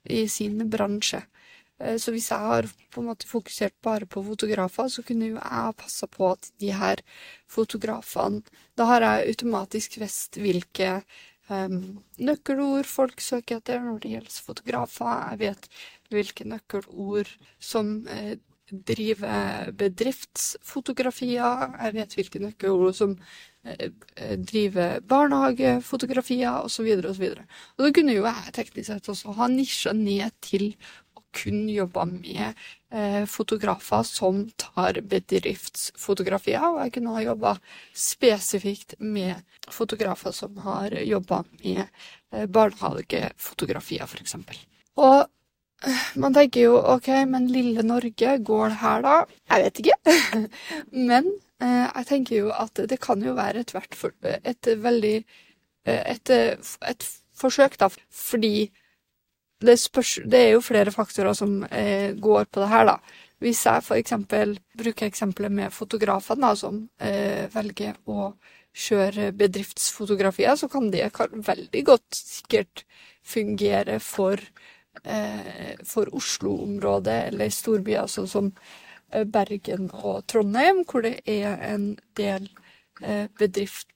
I 0.09 0.25
sin 0.31 0.57
bransje. 0.69 1.21
Eh, 1.81 1.97
så 2.01 2.13
hvis 2.13 2.29
jeg 2.31 2.51
har 2.51 2.67
på 2.91 3.01
en 3.01 3.09
måte 3.11 3.29
fokusert 3.29 3.75
bare 3.85 4.07
på 4.09 4.23
fotografer, 4.25 4.89
så 4.91 5.03
kunne 5.07 5.31
jo 5.31 5.39
jeg 5.39 5.77
passa 5.79 6.09
på 6.09 6.33
at 6.33 6.51
de 6.61 6.71
her 6.75 7.03
fotografene 7.49 8.43
Da 8.77 8.87
har 8.89 9.03
jeg 9.05 9.33
automatisk 9.33 9.99
visst 10.01 10.39
hvilke 10.41 11.01
nøkkelord 11.51 12.87
folk 12.89 13.21
søker 13.23 13.59
etter 13.59 13.81
når 13.83 13.99
det 14.03 14.13
gjelder 14.15 14.37
fotografer. 14.45 15.27
Jeg 15.31 15.41
vet 15.41 15.67
hvilke 16.11 16.47
nøkkelord 16.47 17.31
som 17.59 17.93
eh, 18.11 18.37
driver 18.71 19.71
bedriftsfotografier. 19.77 21.75
Jeg 21.83 21.95
vet 21.97 22.15
hvilke 22.17 22.41
nøkkelord 22.43 22.95
som 22.97 23.15
eh, 23.65 23.89
eh 24.15 24.37
driver 24.39 24.99
barnehagefotografier, 24.99 26.63
osv., 26.63 26.87
osv. 27.09 27.29
Og, 27.31 27.45
og 27.77 27.85
da 27.85 27.91
kunne 27.95 28.15
jo 28.15 28.25
jeg 28.25 28.55
teknisk 28.57 28.87
sett 28.91 29.09
også 29.09 29.35
ha 29.39 29.47
nisja 29.51 29.93
ned 29.93 30.31
til 30.41 30.75
kun 31.31 31.69
jobba 31.69 32.05
med 32.05 32.53
eh, 32.91 33.25
fotografer 33.25 34.03
som 34.07 34.43
tar 34.59 34.99
bedriftsfotografier, 35.01 36.63
og 36.67 36.81
jeg 36.83 36.95
kunne 36.97 37.15
ha 37.15 37.23
jobba 37.25 37.53
spesifikt 37.97 38.97
med 38.99 39.41
fotografer 39.71 40.35
som 40.35 40.57
har 40.65 40.95
jobba 41.01 41.43
med 41.61 41.83
eh, 41.83 42.47
barnehagefotografier, 42.47 44.07
f.eks. 44.07 44.35
Og 44.99 45.19
eh, 45.85 46.03
man 46.19 46.35
tenker 46.35 46.67
jo 46.67 46.81
OK, 46.95 47.07
men 47.31 47.47
lille 47.51 47.85
Norge, 47.87 48.35
går 48.51 48.67
det 48.73 48.81
her 48.83 49.07
da? 49.07 49.15
Jeg 49.53 49.65
vet 49.65 49.81
ikke. 49.85 50.17
men 51.11 51.31
eh, 51.63 51.87
jeg 51.87 52.09
tenker 52.11 52.43
jo 52.43 52.51
at 52.55 52.83
det 52.91 52.99
kan 53.03 53.23
jo 53.23 53.37
være 53.39 53.63
et, 53.63 53.73
et 54.43 54.71
veldig 54.83 55.17
eh, 55.87 56.03
et, 56.15 56.35
et 56.91 57.09
forsøk, 57.41 57.79
da, 57.81 57.89
fordi 58.11 58.69
det, 59.61 59.77
spørs, 59.79 60.19
det, 60.25 60.39
er 60.39 60.55
jo 60.55 60.63
flere 60.65 60.93
faktorer 60.93 61.35
som 61.37 61.61
eh, 61.69 62.13
går 62.17 62.49
på 62.51 62.63
det 62.63 62.71
her, 62.71 62.87
da. 62.89 62.97
Hvis 63.41 63.63
jeg 63.65 63.81
f.eks. 63.81 64.13
bruker 64.77 65.07
eksempelet 65.07 65.51
med 65.51 65.73
fotografene, 65.73 66.51
som 66.57 66.83
eh, 67.01 67.47
velger 67.53 67.97
å 68.05 68.33
kjøre 68.71 69.31
bedriftsfotografier, 69.35 70.55
så 70.55 70.69
kan 70.71 70.91
det 70.93 71.09
veldig 71.17 71.83
godt 71.87 72.15
sikkert 72.15 72.85
fungere 73.25 73.99
for, 73.99 74.39
eh, 75.03 75.75
for 75.85 76.13
Oslo-området 76.15 77.17
eller 77.31 77.49
storbyer 77.49 78.07
sånn 78.07 78.29
som 78.29 78.51
eh, 79.11 79.25
Bergen 79.25 79.89
og 79.91 80.25
Trondheim, 80.27 80.83
hvor 80.85 81.05
det 81.05 81.19
er 81.25 81.57
en 81.73 81.95
del 82.17 82.49
eh, 83.01 83.27
bedrift, 83.39 83.87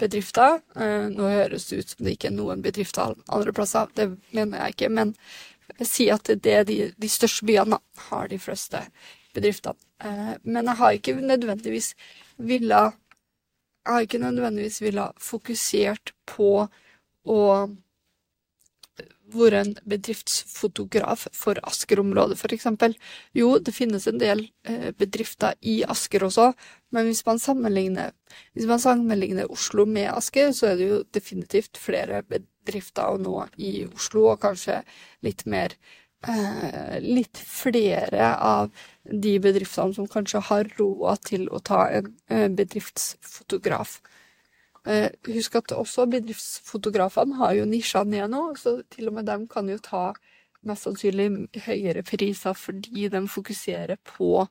bedrifter. 0.00 0.60
Eh, 0.76 1.08
nå 1.12 1.30
høres 1.32 1.68
det 1.68 1.82
ut 1.82 1.92
som 1.94 2.06
det 2.06 2.16
ikke 2.16 2.30
er 2.30 2.36
noen 2.36 2.64
bedrifter 2.64 3.16
andre 3.26 3.54
plasser, 3.56 3.90
det 3.98 4.10
mener 4.36 4.62
jeg 4.62 4.76
ikke. 4.76 4.90
Men 4.94 5.14
jeg 5.78 5.90
sier 5.90 6.18
at 6.18 6.30
det 6.44 6.54
er 6.54 6.66
de, 6.68 6.78
de 6.96 7.10
største 7.10 7.46
byene 7.48 7.80
har 8.08 8.30
de 8.30 8.38
fleste 8.42 8.82
bedriftene. 9.36 9.78
Eh, 10.04 10.34
men 10.42 10.70
jeg 10.70 10.80
har 10.80 10.96
ikke 10.96 11.18
nødvendigvis 11.18 11.94
villa 12.38 12.92
Jeg 13.88 13.94
har 13.94 14.04
ikke 14.04 14.18
nødvendigvis 14.20 14.82
villa 14.82 15.04
fokusert 15.16 16.10
på 16.28 16.68
å 17.24 17.38
vært 19.32 19.58
en 19.58 19.72
bedriftsfotograf 19.88 21.26
for 21.36 21.60
Asker-området, 21.68 22.38
f.eks. 22.38 22.66
Jo, 23.36 23.50
det 23.60 23.74
finnes 23.76 24.06
en 24.08 24.20
del 24.20 24.46
eh, 24.68 24.90
bedrifter 24.96 25.56
i 25.60 25.82
Asker 25.84 26.24
også, 26.28 26.50
men 26.96 27.08
hvis 27.08 27.24
man, 27.26 27.40
hvis 27.40 28.68
man 28.68 28.82
sammenligner 28.82 29.52
Oslo 29.52 29.84
med 29.86 30.10
Asker, 30.14 30.52
så 30.56 30.72
er 30.72 30.76
det 30.80 30.88
jo 30.88 31.00
definitivt 31.14 31.80
flere 31.80 32.22
bedrifter 32.24 33.12
å 33.12 33.20
nå 33.20 33.46
i 33.56 33.86
Oslo, 33.90 34.30
og 34.32 34.42
kanskje 34.44 34.80
litt 35.26 35.44
mer 35.46 35.76
eh, 36.26 36.98
Litt 37.04 37.38
flere 37.38 38.32
av 38.34 38.72
de 39.04 39.38
bedriftene 39.42 39.94
som 39.96 40.08
kanskje 40.10 40.44
har 40.48 40.72
råd 40.78 41.26
til 41.28 41.48
å 41.52 41.60
ta 41.64 41.84
en 41.92 42.14
eh, 42.32 42.48
bedriftsfotograf. 42.48 44.00
Eh, 44.86 45.10
husk 45.26 45.58
at 45.58 45.74
også 45.74 46.06
bedriftsfotografene 46.10 47.38
har 47.40 47.56
jo 47.58 47.66
nisja 47.68 48.04
ned 48.04 48.30
nå, 48.32 48.42
så 48.56 48.78
til 48.92 49.10
og 49.10 49.18
med 49.18 49.28
dem 49.28 49.46
kan 49.50 49.68
jo 49.68 49.78
ta 49.82 50.12
mest 50.66 50.86
sannsynlig 50.86 51.28
høyere 51.66 52.02
priser 52.06 52.56
fordi 52.56 53.08
de 53.12 53.22
fokuserer 53.30 53.98
på 54.06 54.46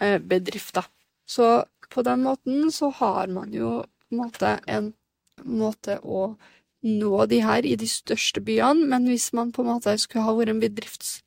eh, 0.00 0.18
bedrifter. 0.18 0.86
Så 1.26 1.64
på 1.92 2.02
den 2.06 2.24
måten 2.26 2.70
så 2.72 2.90
har 2.98 3.28
man 3.28 3.52
jo 3.54 3.82
på 3.82 4.16
en 4.16 4.22
måte 4.22 4.56
en 4.66 4.92
måte 5.44 5.98
å 6.02 6.34
nå 6.82 7.26
de 7.30 7.38
her 7.42 7.66
i 7.66 7.76
de 7.78 7.86
største 7.88 8.42
byene, 8.42 8.88
men 8.90 9.06
hvis 9.06 9.30
man 9.36 9.52
på 9.54 9.62
en 9.62 9.70
måte 9.74 9.94
skulle 9.98 10.26
ha 10.28 10.38
vært 10.38 10.56
en 10.56 10.64
bedrifts... 10.64 11.20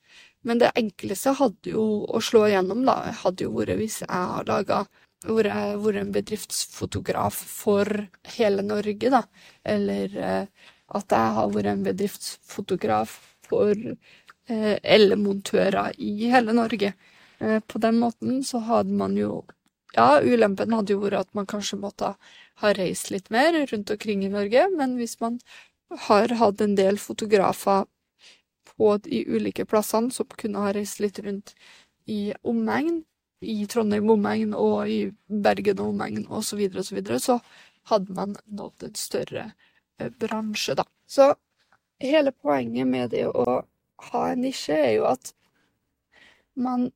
Men 0.45 0.59
det 0.61 0.75
enkleste 0.77 1.31
hadde 1.39 1.71
jo 1.71 1.83
å 2.05 2.19
slå 2.21 2.43
igjennom, 2.45 2.83
da, 2.85 2.99
hadde 3.23 3.47
jo 3.47 3.55
vært 3.55 3.79
hvis 3.79 4.03
jeg 4.03 4.11
har 4.13 4.45
laga 4.45 4.83
vært 5.23 6.01
en 6.01 6.11
bedriftsfotograf 6.13 7.35
for 7.35 8.07
hele 8.35 8.61
Norge, 8.61 9.09
da. 9.09 9.23
Eller 9.63 10.17
eh, 10.17 10.47
at 10.87 11.11
jeg 11.11 11.35
har 11.37 11.51
vært 11.53 11.71
en 11.71 11.83
bedriftsfotograf 11.85 13.15
for 13.45 13.73
eh, 13.73 14.77
elmontører 14.83 15.95
i 15.97 16.29
hele 16.29 16.53
Norge. 16.53 16.93
Eh, 17.39 17.59
på 17.59 17.81
den 17.81 17.99
måten 17.99 18.43
så 18.43 18.59
hadde 18.59 18.93
man 18.93 19.17
jo 19.17 19.45
Ja, 19.95 20.19
ulempen 20.19 20.73
hadde 20.75 20.91
jo 20.91 20.99
vært 20.99 21.21
at 21.21 21.29
man 21.37 21.45
kanskje 21.47 21.77
måtte 21.79 22.09
ha 22.59 22.71
reist 22.75 23.13
litt 23.13 23.29
mer 23.31 23.55
rundt 23.55 23.91
omkring 23.93 24.25
i 24.25 24.29
Norge, 24.33 24.65
men 24.75 24.97
hvis 24.99 25.21
man 25.21 25.37
har 26.09 26.33
hatt 26.35 26.59
en 26.59 26.75
del 26.75 26.97
fotografer 26.99 27.85
på 28.75 28.97
de 29.05 29.23
ulike 29.23 29.63
plassene 29.63 30.11
som 30.11 30.27
kunne 30.35 30.59
ha 30.59 30.73
reist 30.75 30.99
litt 30.99 31.21
rundt 31.23 31.53
i 32.11 32.33
omegn, 32.43 33.05
i 33.41 33.65
Trondheim 33.69 34.09
omegn 34.09 34.53
og 34.57 34.89
i 34.89 34.99
Bergen 35.27 35.81
og 35.83 35.93
omegn 35.93 36.25
osv., 36.27 36.49
så, 36.49 36.59
videre, 36.59 36.81
og 36.81 36.87
så, 36.87 36.95
videre, 36.95 37.19
så 37.19 37.39
hadde 37.91 38.17
man 38.17 38.35
nådd 38.45 38.87
en 38.87 38.99
større 38.99 39.45
eh, 39.99 40.11
bransje, 40.21 40.77
da. 40.79 40.85
Så 41.07 41.33
hele 42.01 42.31
poenget 42.31 42.87
med 42.89 43.11
det 43.13 43.25
å 43.29 43.61
ha 44.11 44.23
en 44.31 44.43
nisje 44.45 44.75
er 44.75 44.93
jo 44.97 45.09
at 45.09 45.33
man 46.55 46.89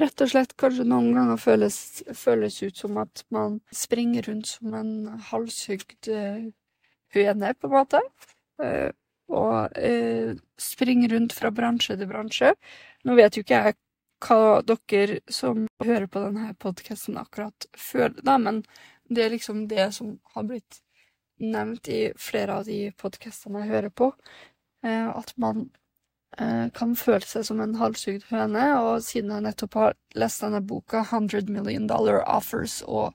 rett 0.00 0.20
og 0.20 0.30
slett 0.30 0.52
kanskje 0.60 0.84
noen 0.88 1.14
ganger 1.16 1.40
føles, 1.40 1.78
føles 2.14 2.58
ut 2.62 2.76
som 2.76 2.98
at 3.00 3.24
man 3.32 3.60
springer 3.74 4.26
rundt 4.28 4.50
som 4.50 4.74
en 4.76 4.92
halshugd 5.30 6.10
uh, 6.12 6.44
høne, 7.16 7.54
på 7.56 7.70
en 7.70 7.76
måte. 7.78 8.02
Uh, 8.60 8.90
og 9.26 9.74
springer 10.62 11.10
rundt 11.10 11.32
fra 11.34 11.50
bransje 11.50 11.96
til 11.98 12.06
bransje. 12.06 12.52
Nå 13.02 13.16
vet 13.18 13.34
jo 13.34 13.42
ikke 13.42 13.58
jeg 13.58 13.74
hva 14.22 14.62
dere 14.64 15.20
som 15.28 15.66
hører 15.84 16.06
på 16.08 16.22
denne 16.24 16.54
podkasten 16.62 17.18
akkurat 17.20 17.68
føler, 17.76 18.20
da, 18.24 18.38
men 18.38 18.62
det 19.08 19.24
er 19.24 19.34
liksom 19.34 19.66
det 19.68 19.90
som 19.94 20.16
har 20.34 20.46
blitt 20.48 20.80
nevnt 21.38 21.88
i 21.88 22.12
flere 22.18 22.60
av 22.60 22.68
de 22.68 22.90
podkastene 22.96 23.64
jeg 23.64 23.74
hører 23.74 23.92
på, 23.92 24.10
eh, 24.86 25.08
at 25.10 25.34
man 25.36 25.68
eh, 26.38 26.72
kan 26.74 26.96
føle 26.96 27.26
seg 27.28 27.44
som 27.48 27.60
en 27.60 27.76
halshugd 27.76 28.26
høne, 28.30 28.64
og 28.80 29.04
siden 29.04 29.34
jeg 29.34 29.46
nettopp 29.46 29.78
har 29.78 29.96
lest 30.16 30.42
denne 30.42 30.62
boka, 30.64 31.04
100 31.04 31.52
Million 31.52 31.86
Dollar 31.90 32.22
Offers 32.24 32.80
og 32.86 33.12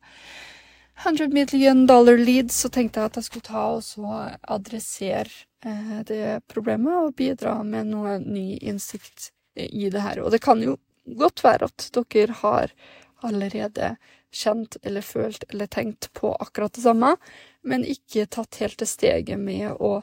100 1.01 1.33
Million 1.33 1.87
Dollar 1.89 2.17
Leads, 2.17 2.61
så 2.61 2.69
tenkte 2.69 3.01
jeg 3.01 3.09
at 3.09 3.17
jeg 3.17 3.25
skulle 3.25 3.49
ta 3.49 3.65
og 3.73 4.53
adressere 4.53 5.47
eh, 5.65 5.99
det 6.05 6.43
problemet 6.51 7.07
og 7.07 7.15
bidra 7.17 7.57
med 7.65 7.89
noe 7.89 8.19
ny 8.21 8.59
innsikt 8.61 9.31
i 9.55 9.89
det 9.89 10.01
her. 10.01 10.21
Og 10.21 10.31
det 10.31 10.43
kan 10.45 10.61
jo 10.63 10.77
godt 11.05 11.43
være 11.43 11.69
at 11.69 11.87
dere 11.95 12.37
har 12.41 12.73
allerede 13.21 13.95
kjent 14.31 14.77
eller 14.83 15.03
følt 15.03 15.43
eller 15.49 15.67
tenkt 15.67 16.09
på 16.17 16.33
akkurat 16.39 16.73
det 16.73 16.85
samme, 16.85 17.15
men 17.61 17.85
ikke 17.85 18.29
tatt 18.31 18.61
helt 18.61 18.79
det 18.79 18.87
steget 18.89 19.39
med 19.39 19.75
å 19.77 19.99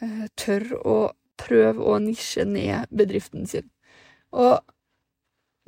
eh, 0.00 0.26
tørre 0.38 0.82
å 0.84 0.98
prøve 1.40 1.80
å 1.80 1.96
nisje 2.02 2.44
ned 2.44 2.90
bedriften 2.92 3.46
sin. 3.48 3.70
Og 4.36 4.60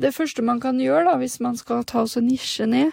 det 0.03 0.13
første 0.15 0.45
man 0.45 0.61
kan 0.61 0.81
gjøre 0.81 1.07
da, 1.09 1.17
hvis 1.21 1.39
man 1.41 1.57
skal 1.59 1.85
ta 1.89 2.05
oss 2.05 2.19
og 2.21 2.27
nisje 2.27 2.67
ned, 2.69 2.93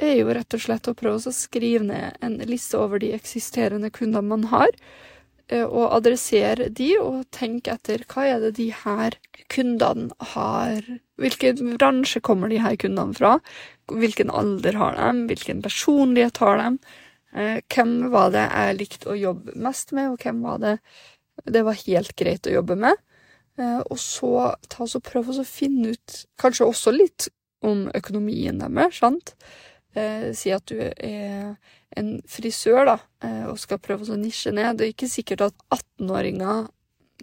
er 0.00 0.16
jo 0.16 0.32
rett 0.32 0.56
og 0.56 0.62
slett 0.64 0.88
å 0.88 0.96
prøve 0.96 1.20
å 1.28 1.34
skrive 1.34 1.84
ned 1.84 2.16
en 2.24 2.38
liste 2.48 2.78
over 2.80 3.02
de 3.02 3.12
eksisterende 3.12 3.90
kundene 3.92 4.24
man 4.30 4.46
har, 4.52 4.70
og 5.64 5.94
adressere 5.96 6.68
de, 6.70 6.92
og 7.02 7.24
tenke 7.34 7.74
etter 7.74 8.04
hva 8.10 8.26
er 8.30 8.44
det 8.44 8.54
de 8.58 8.70
her 8.84 9.16
kundene 9.50 10.14
har 10.34 10.84
Hvilken 11.20 11.74
bransje 11.76 12.22
kommer 12.24 12.48
de 12.48 12.62
her 12.64 12.78
kundene 12.80 13.12
fra? 13.12 13.34
Hvilken 13.92 14.30
alder 14.32 14.78
har 14.80 14.94
de? 14.96 15.26
Hvilken 15.28 15.58
personlighet 15.60 16.40
har 16.40 16.56
de? 16.56 16.70
Eh, 17.36 17.58
hvem 17.68 18.10
var 18.14 18.30
det 18.34 18.46
jeg 18.46 18.78
likte 18.78 19.10
å 19.12 19.18
jobbe 19.18 19.54
mest 19.60 19.92
med, 19.92 20.14
og 20.14 20.24
hvem 20.24 20.40
var 20.46 20.62
det 20.62 20.76
det 21.44 21.62
var 21.64 21.78
helt 21.86 22.14
greit 22.20 22.48
å 22.48 22.54
jobbe 22.54 22.76
med? 22.80 22.96
Eh, 23.60 23.80
og 23.84 23.98
så 24.00 24.32
ta 24.72 24.86
og 24.86 25.04
prøve 25.06 25.36
å 25.36 25.46
finne 25.46 25.94
ut 25.94 26.22
kanskje 26.40 26.68
også 26.68 26.94
litt 26.94 27.28
om 27.60 27.88
økonomien 27.96 28.62
deres, 28.62 29.00
sant? 29.00 29.34
Si 29.90 30.52
at 30.54 30.70
du 30.70 30.78
er 30.78 31.56
en 31.98 32.10
frisør 32.28 32.84
da, 32.86 32.96
eh, 33.24 33.46
og 33.50 33.58
skal 33.58 33.80
prøve 33.82 34.06
å 34.06 34.18
nisje 34.18 34.52
ned. 34.54 34.78
Det 34.78 34.86
er 34.86 34.94
ikke 34.94 35.10
sikkert 35.10 35.48
at 35.48 35.64
18-åringer 35.74 36.68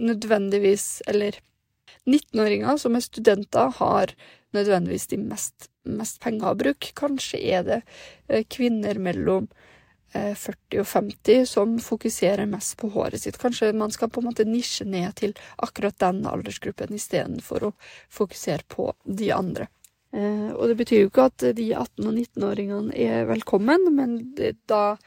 nødvendigvis, 0.03 0.87
eller 1.07 1.39
19-åringer 2.07 2.79
som 2.81 2.97
er 2.97 3.05
studenter, 3.05 3.71
har 3.79 4.13
nødvendigvis 4.55 5.07
de 5.11 5.21
mest, 5.21 5.69
mest 5.87 6.19
penger 6.23 6.51
å 6.51 6.59
bruke. 6.59 6.93
Kanskje 6.97 7.39
er 7.39 7.65
det 7.67 7.81
eh, 8.27 8.43
kvinner 8.49 8.99
mellom 8.99 9.49
40 10.17 10.79
og 10.81 10.85
50 10.87 11.43
som 11.45 11.73
fokuserer 11.83 12.47
mest 12.49 12.77
på 12.79 12.87
håret 12.93 13.21
sitt. 13.21 13.35
Kanskje 13.37 13.73
man 13.75 13.91
skal 13.93 14.09
på 14.09 14.21
en 14.23 14.29
måte 14.29 14.45
nisje 14.47 14.87
ned 14.87 15.17
til 15.19 15.35
akkurat 15.61 15.97
den 15.99 16.23
aldersgruppen 16.25 16.95
istedenfor 16.95 17.67
å 17.67 17.73
fokusere 18.09 18.63
på 18.71 18.87
de 19.03 19.33
andre. 19.35 19.67
Eh, 20.15 20.49
og 20.53 20.67
det 20.71 20.77
betyr 20.79 21.03
jo 21.03 21.11
ikke 21.11 21.27
at 21.29 21.47
de 21.57 21.69
18- 21.75 22.07
og 22.07 22.13
19-åringene 22.13 22.95
er 22.95 23.27
velkommen, 23.29 23.89
men 23.95 24.19
da 24.69 24.97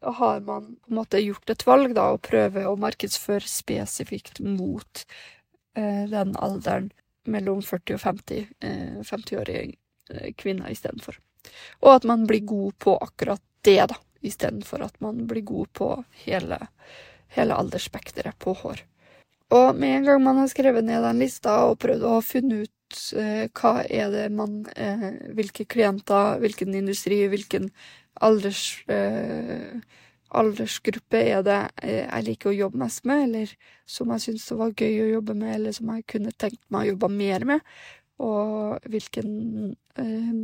har 0.00 0.40
man 0.40 0.76
på 0.76 0.90
en 0.90 0.96
måte 1.00 1.20
gjort 1.20 1.50
et 1.50 1.66
valg 1.66 1.94
da, 1.94 2.10
og 2.14 2.22
prøver 2.26 2.68
å 2.68 2.78
markedsføre 2.80 3.48
spesifikt 3.48 4.40
mot 4.44 5.04
eh, 5.76 6.06
den 6.10 6.36
alderen 6.38 6.90
mellom 7.30 7.62
40 7.62 7.96
og 7.96 8.04
50, 8.04 8.46
eh, 8.64 9.00
50-årige 9.06 9.64
eh, 10.10 10.30
kvinner 10.38 10.72
istedenfor. 10.72 11.18
Og 11.84 11.94
at 11.94 12.06
man 12.08 12.26
blir 12.28 12.44
god 12.46 12.78
på 12.78 12.96
akkurat 13.00 13.42
det, 13.66 13.82
da, 13.92 13.98
istedenfor 14.20 14.86
at 14.86 15.00
man 15.04 15.26
blir 15.28 15.44
god 15.46 15.72
på 15.76 15.90
hele, 16.24 16.60
hele 17.36 17.56
aldersspekteret 17.56 18.38
på 18.40 18.54
hår. 18.62 18.84
Og 19.50 19.74
med 19.76 19.96
en 19.96 20.06
gang 20.06 20.22
man 20.22 20.38
har 20.38 20.50
skrevet 20.50 20.86
ned 20.86 21.02
den 21.02 21.24
lista 21.24 21.64
og 21.68 21.80
prøvd 21.82 22.06
å 22.06 22.16
ha 22.18 22.24
funnet 22.24 22.68
ut 22.68 22.74
eh, 23.16 23.46
hva 23.56 23.80
er 23.86 24.10
det 24.12 24.26
man 24.34 24.62
eh, 24.76 25.08
Hvilke 25.36 25.66
klienter, 25.70 26.38
hvilken 26.42 26.74
industri, 26.74 27.22
hvilken 27.30 27.70
alders, 28.20 28.84
eh, 28.90 29.80
aldersgruppe 30.30 31.20
er 31.20 31.44
det 31.46 31.60
eh, 31.82 32.04
jeg 32.04 32.26
liker 32.26 32.50
å 32.50 32.58
jobbe 32.58 32.82
mest 32.84 33.06
med, 33.08 33.24
eller 33.28 33.54
som 33.88 34.12
jeg 34.14 34.26
syns 34.26 34.50
var 34.58 34.74
gøy 34.74 35.00
å 35.04 35.12
jobbe 35.16 35.36
med, 35.38 35.54
eller 35.56 35.76
som 35.76 35.90
jeg 35.94 36.06
kunne 36.10 36.34
tenkt 36.36 36.62
meg 36.70 36.86
å 36.86 36.92
jobbe 36.94 37.10
mer 37.14 37.46
med, 37.54 37.64
og 38.20 38.90
hvilken 38.92 39.30
eh, 39.96 40.42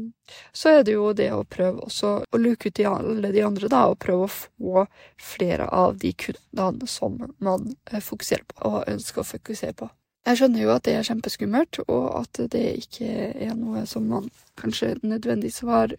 Så 0.56 0.72
er 0.72 0.86
det 0.86 0.96
jo 0.96 1.10
det 1.12 1.28
å 1.34 1.44
prøve 1.44 1.84
også 1.84 2.12
å 2.24 2.40
luke 2.40 2.70
ut 2.70 2.80
i 2.80 2.88
alle 2.88 3.32
de 3.34 3.44
andre, 3.44 3.68
da, 3.72 3.84
og 3.90 4.00
prøve 4.02 4.26
å 4.26 4.32
få 4.32 4.86
flere 5.20 5.68
av 5.68 5.98
de 6.00 6.14
kundene 6.16 6.88
som 6.90 7.20
man 7.38 7.70
fokuserer 8.00 8.46
på, 8.48 8.58
og 8.64 8.90
ønsker 8.90 9.22
å 9.22 9.30
fokusere 9.34 9.76
på. 9.76 9.90
Jeg 10.26 10.40
skjønner 10.40 10.64
jo 10.64 10.72
at 10.74 10.84
det 10.88 10.96
er 10.98 11.06
kjempeskummelt, 11.06 11.78
og 11.86 12.06
at 12.22 12.40
det 12.50 12.64
ikke 12.80 13.30
er 13.46 13.54
noe 13.54 13.84
som 13.86 14.08
man 14.10 14.26
kanskje 14.58 14.96
nødvendigvis 15.06 15.62
har 15.68 15.94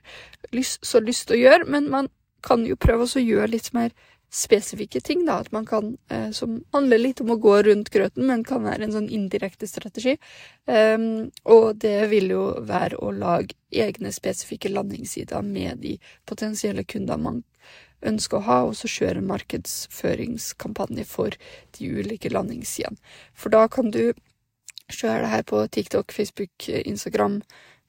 lyst, 0.52 0.84
så 0.84 1.00
lyst 1.00 1.30
til 1.30 1.38
å 1.38 1.44
gjøre, 1.46 1.70
men 1.72 1.88
man 1.94 2.12
kan 2.44 2.66
jo 2.68 2.76
prøve 2.80 3.08
å 3.08 3.24
gjøre 3.24 3.54
litt 3.54 3.72
mer 3.76 3.96
spesifikke 4.34 5.00
ting, 5.00 5.24
da, 5.26 5.40
at 5.40 5.52
man 5.56 5.66
kan, 5.66 5.98
eh, 6.12 6.32
som 6.36 6.60
handler 6.76 7.00
litt 7.00 7.22
om 7.24 7.32
å 7.32 7.40
gå 7.40 7.56
rundt 7.64 7.90
grøten, 7.90 8.26
men 8.28 8.44
kan 8.44 8.64
være 8.64 8.84
en 8.84 8.92
sånn 8.92 9.10
indirekte 9.10 9.68
strategi. 9.68 10.18
Um, 10.66 11.32
og 11.46 11.80
det 11.80 12.10
vil 12.12 12.34
jo 12.36 12.44
være 12.68 13.00
å 13.00 13.14
lage 13.16 13.56
egne 13.72 14.12
spesifikke 14.12 14.70
landingssider 14.74 15.42
med 15.42 15.80
de 15.86 15.96
potensielle 16.28 16.84
kundene 16.84 17.24
man 17.24 17.44
ønsker 18.06 18.40
å 18.40 18.46
ha, 18.46 18.58
og 18.68 18.76
så 18.78 18.90
kjøre 18.92 19.22
en 19.22 19.30
markedsføringskampanje 19.32 21.06
for 21.10 21.38
de 21.78 21.90
ulike 21.90 22.32
landingssidene. 22.34 23.00
For 23.34 23.54
da 23.54 23.66
kan 23.72 23.92
du 23.94 24.14
kjøre 24.92 25.24
det 25.26 25.32
her 25.34 25.48
på 25.48 25.64
TikTok, 25.74 26.14
Facebook, 26.16 26.70
Instagram, 26.70 27.42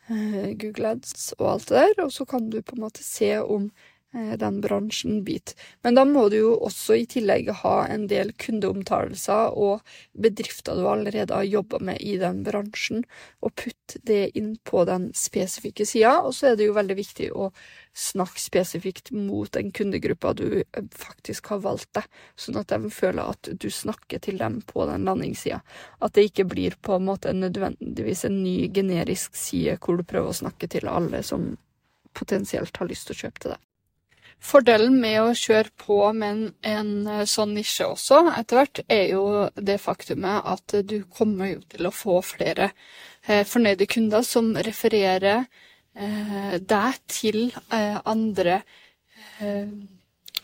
eh, 0.09 0.55
Google 0.59 0.95
Ads 0.97 1.33
og 1.38 1.47
alt 1.53 1.69
det 1.69 1.85
der, 1.85 2.05
og 2.07 2.12
så 2.12 2.27
kan 2.27 2.50
du 2.50 2.61
på 2.62 2.77
en 2.77 2.85
måte 2.87 3.05
se 3.05 3.37
om 3.38 3.71
den 4.12 4.61
bransjen 4.65 5.25
bit. 5.25 5.55
Men 5.85 5.95
da 5.99 6.05
må 6.09 6.29
du 6.33 6.38
jo 6.38 6.53
også 6.65 6.97
i 6.97 7.07
tillegg 7.11 7.50
ha 7.61 7.75
en 7.93 8.07
del 8.09 8.33
kundeomtalelser 8.41 9.53
og 9.53 9.83
bedrifter 10.17 10.79
du 10.79 10.87
allerede 10.88 11.37
har 11.37 11.45
jobba 11.45 11.81
med 11.91 12.00
i 12.00 12.17
den 12.21 12.41
bransjen, 12.47 13.05
og 13.45 13.53
putte 13.61 14.00
det 14.09 14.31
inn 14.38 14.55
på 14.65 14.87
den 14.88 15.11
spesifikke 15.17 15.85
sida. 15.88 16.15
Og 16.25 16.33
så 16.35 16.50
er 16.50 16.57
det 16.57 16.71
jo 16.71 16.79
veldig 16.79 16.97
viktig 16.97 17.29
å 17.37 17.50
snakke 17.99 18.41
spesifikt 18.41 19.12
mot 19.12 19.50
den 19.53 19.73
kundegruppa 19.75 20.33
du 20.38 20.47
eh, 20.62 20.88
faktisk 20.95 21.53
har 21.53 21.62
valgt 21.67 21.93
deg, 21.99 22.09
sånn 22.38 22.61
at 22.61 22.73
de 22.73 22.91
føler 22.95 23.35
at 23.35 23.53
du 23.53 23.69
snakker 23.73 24.23
til 24.25 24.41
dem 24.41 24.61
på 24.67 24.87
den 24.88 25.05
landingssida. 25.09 25.61
At 26.00 26.17
det 26.17 26.29
ikke 26.31 26.49
blir 26.49 26.79
på 26.81 26.97
en 26.97 27.09
måte 27.11 27.35
nødvendigvis 27.37 28.25
en 28.29 28.43
ny 28.43 28.71
generisk 28.73 29.37
side 29.37 29.79
hvor 29.83 29.99
du 29.99 30.07
prøver 30.07 30.33
å 30.33 30.43
snakke 30.45 30.71
til 30.71 30.88
alle 30.88 31.25
som 31.27 31.50
potensielt 32.17 32.77
har 32.77 32.88
lyst 32.88 33.09
til 33.09 33.19
å 33.19 33.27
kjøpe 33.27 33.43
til 33.43 33.55
deg. 33.55 33.65
Fordelen 34.38 35.00
med 35.02 35.18
å 35.20 35.35
kjøre 35.35 35.72
på 35.83 35.98
med 36.14 36.29
en, 36.62 36.90
en 37.03 37.27
sånn 37.27 37.57
nisje 37.57 37.88
også, 37.88 38.20
etter 38.38 38.61
hvert, 38.61 38.81
er 38.87 39.05
jo 39.11 39.24
det 39.55 39.81
faktumet 39.83 40.46
at 40.46 40.77
du 40.87 41.01
kommer 41.11 41.53
jo 41.53 41.62
til 41.74 41.88
å 41.88 41.94
få 41.94 42.20
flere 42.22 42.70
eh, 43.27 43.42
fornøyde 43.48 43.88
kunder 43.90 44.22
som 44.27 44.53
refererer 44.55 45.42
eh, 45.42 46.55
deg 46.62 47.01
til 47.11 47.40
eh, 47.74 47.98
andre 48.07 48.61
eh, 49.42 49.74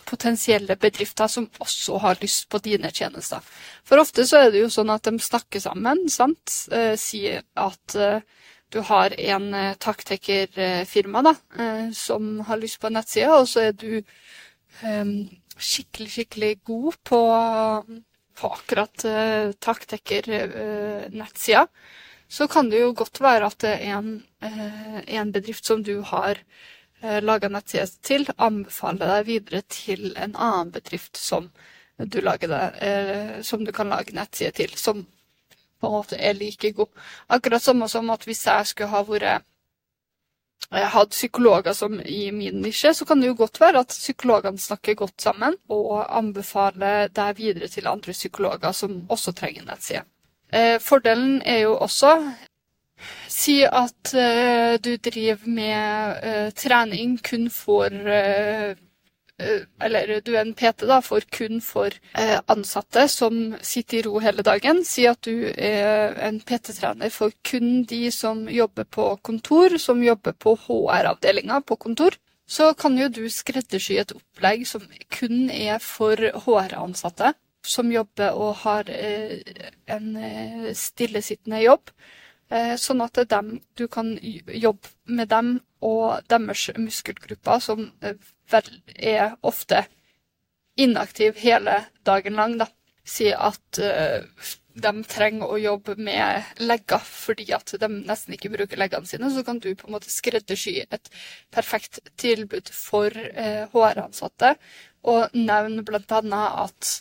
potensielle 0.05 0.77
bedrifter 0.77 1.31
som 1.31 1.47
også 1.63 2.03
har 2.03 2.19
lyst 2.21 2.49
på 2.51 2.61
dine 2.67 2.91
tjenester. 2.93 3.47
For 3.87 4.03
ofte 4.03 4.27
så 4.29 4.43
er 4.43 4.51
det 4.53 4.67
jo 4.67 4.73
sånn 4.75 4.93
at 4.93 5.07
de 5.07 5.23
snakker 5.23 5.63
sammen, 5.63 6.03
sant, 6.13 6.59
eh, 6.75 6.97
sier 7.01 7.47
at 7.55 7.97
du 8.75 8.81
har 8.83 9.15
en 9.21 9.55
eh, 9.55 9.75
taktekkerfirma 9.79 11.23
da, 11.23 11.35
eh, 11.59 11.91
som 11.95 12.41
har 12.49 12.57
lyst 12.59 12.81
på 12.83 12.87
en 12.91 12.97
og 12.99 13.49
så 13.49 13.61
er 13.69 13.73
du 13.79 14.03
eh, 14.83 15.05
skikkelig, 15.57 16.11
skikkelig 16.11 16.57
god 16.67 16.95
på, 17.07 17.21
på 18.35 18.49
akkurat 18.59 19.05
taktekkernettsida, 19.63 21.67
så 22.29 22.49
kan 22.51 22.71
det 22.71 22.81
jo 22.81 22.95
godt 22.99 23.21
være 23.23 23.47
at 23.47 23.65
en, 23.71 24.25
en 24.43 25.33
bedrift 25.33 25.67
som 25.67 25.83
du 25.87 26.01
har 26.03 26.35
laga 27.23 27.49
nettside 27.53 27.87
til, 28.03 28.27
anbefaler 28.41 29.07
deg 29.13 29.27
videre 29.29 29.63
til 29.71 30.17
en 30.17 30.35
annen 30.35 30.73
bedrift 30.75 31.17
som 31.21 31.51
du, 31.99 32.19
eh, 32.19 33.43
som 33.43 33.65
du 33.65 33.73
kan 33.73 33.89
lage 33.89 34.15
nettside 34.15 34.53
til, 34.53 34.77
som 34.77 35.07
på 35.85 35.91
en 35.91 35.99
måte 35.99 36.19
er 36.19 36.37
like 36.39 36.73
god. 36.77 37.03
Akkurat 37.29 37.63
samme 37.63 37.89
som 37.93 38.11
at 38.15 38.25
hvis 38.25 38.47
jeg 38.47 38.71
skulle 38.71 38.93
ha 38.95 39.03
vært 39.09 39.45
hatt 40.95 41.13
psykologer 41.13 41.75
som 41.77 41.99
i 42.01 42.31
min 42.33 42.63
nisje, 42.65 42.95
så 42.95 43.05
kan 43.05 43.21
det 43.21 43.29
jo 43.29 43.37
godt 43.37 43.61
være 43.61 43.83
at 43.85 43.93
psykologene 43.93 44.59
snakker 44.59 44.97
godt 44.97 45.23
sammen 45.23 45.59
og 45.69 46.07
anbefaler 46.09 47.13
deg 47.13 47.37
videre 47.39 47.69
til 47.69 47.87
andre 47.91 48.17
psykologer 48.17 48.73
som 48.73 49.03
også 49.13 49.35
trenger 49.37 49.69
nettside. 49.69 50.07
Eh, 50.53 50.81
fordelen 50.81 51.43
er 51.43 51.65
jo 51.67 51.77
også 51.77 52.17
Si 53.29 53.59
at 53.67 54.15
uh, 54.15 54.79
du 54.81 54.95
driver 54.97 55.49
med 55.51 56.53
trening 56.57 57.19
kun 57.21 57.51
for 57.51 57.91
Eh, 57.91 58.77
eller 59.39 60.21
du 60.23 60.35
er 60.37 60.45
en 60.45 60.55
PT 60.55 60.87
da, 60.87 61.01
for 61.03 61.25
kun 61.35 61.61
for 61.65 61.95
eh, 62.15 62.37
ansatte 62.51 63.09
som 63.11 63.57
sitter 63.63 63.99
i 63.99 64.03
ro 64.07 64.21
hele 64.23 64.45
dagen. 64.47 64.85
Si 64.87 65.07
at 65.11 65.27
du 65.27 65.49
er 65.51 66.15
en 66.23 66.39
PT-trener 66.41 67.11
for 67.11 67.35
kun 67.47 67.83
de 67.91 68.07
som 68.15 68.47
jobber 68.49 68.87
på 68.87 69.09
kontor, 69.27 69.79
som 69.79 70.03
jobber 70.05 70.37
på 70.39 70.55
HR-avdelinga 70.67 71.61
på 71.67 71.77
kontor. 71.77 72.19
Så 72.47 72.75
kan 72.79 72.99
jo 72.99 73.09
du 73.09 73.25
skreddersy 73.33 73.97
et 73.99 74.13
opplegg 74.15 74.67
som 74.69 74.85
kun 75.11 75.49
er 75.51 75.81
for 75.83 76.21
HR-ansatte 76.45 77.35
som 77.65 77.89
jobber 77.89 78.37
og 78.37 78.59
har 78.61 78.91
eh, 78.93 79.41
en 79.89 80.19
stillesittende 80.77 81.65
jobb. 81.65 81.91
Sånn 82.79 83.01
at 83.01 83.17
dem, 83.27 83.55
du 83.75 83.89
kan 83.91 84.13
jobbe 84.21 84.91
med 85.09 85.31
dem 85.33 85.49
og 85.83 86.21
deres 86.29 86.69
muskelgrupper, 86.77 87.63
som 87.65 87.89
er 88.95 89.37
ofte 89.43 89.85
inaktiv 90.77 91.39
hele 91.39 91.85
dagen 92.07 92.37
lang, 92.39 92.59
da. 92.59 92.69
Si 93.05 93.29
at 93.29 93.79
uh, 93.85 94.25
de 94.75 94.93
trenger 95.07 95.51
å 95.53 95.59
jobbe 95.61 95.95
med 96.01 96.61
legger 96.65 97.03
fordi 97.05 97.51
at 97.55 97.75
de 97.81 97.89
nesten 97.93 98.35
ikke 98.35 98.51
bruker 98.55 98.81
leggene 98.81 99.07
sine, 99.07 99.29
så 99.31 99.45
kan 99.47 99.61
du 99.61 99.71
på 99.77 99.89
en 99.89 99.95
måte 99.95 100.13
skreddersy 100.13 100.79
et 100.83 101.11
perfekt 101.55 102.01
tilbud 102.21 102.73
for 102.73 103.13
uh, 103.13 103.69
HR-ansatte, 103.75 104.55
og 105.05 105.37
nevne 105.37 105.85
annet 105.85 106.61
at 106.65 106.95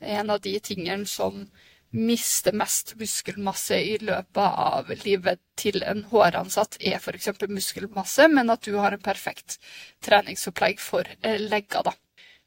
en 0.00 0.32
av 0.32 0.40
de 0.40 0.56
tingene 0.64 1.04
som 1.06 1.44
mister 1.90 2.54
mest 2.54 2.94
muskelmasse 3.00 3.78
i 3.82 3.96
løpet 4.02 4.58
av 4.64 4.90
livet 5.04 5.40
til 5.58 5.82
en 5.82 6.04
HR-ansatt, 6.10 6.78
er 6.80 7.00
f.eks. 7.00 7.32
muskelmasse, 7.48 8.28
men 8.30 8.50
at 8.50 8.62
du 8.66 8.76
har 8.78 8.94
en 8.94 9.02
perfekt 9.02 9.58
treningsopplegg 10.04 10.78
for 10.82 11.08
eh, 11.22 11.40
legger 11.40 11.90
da, 11.90 11.96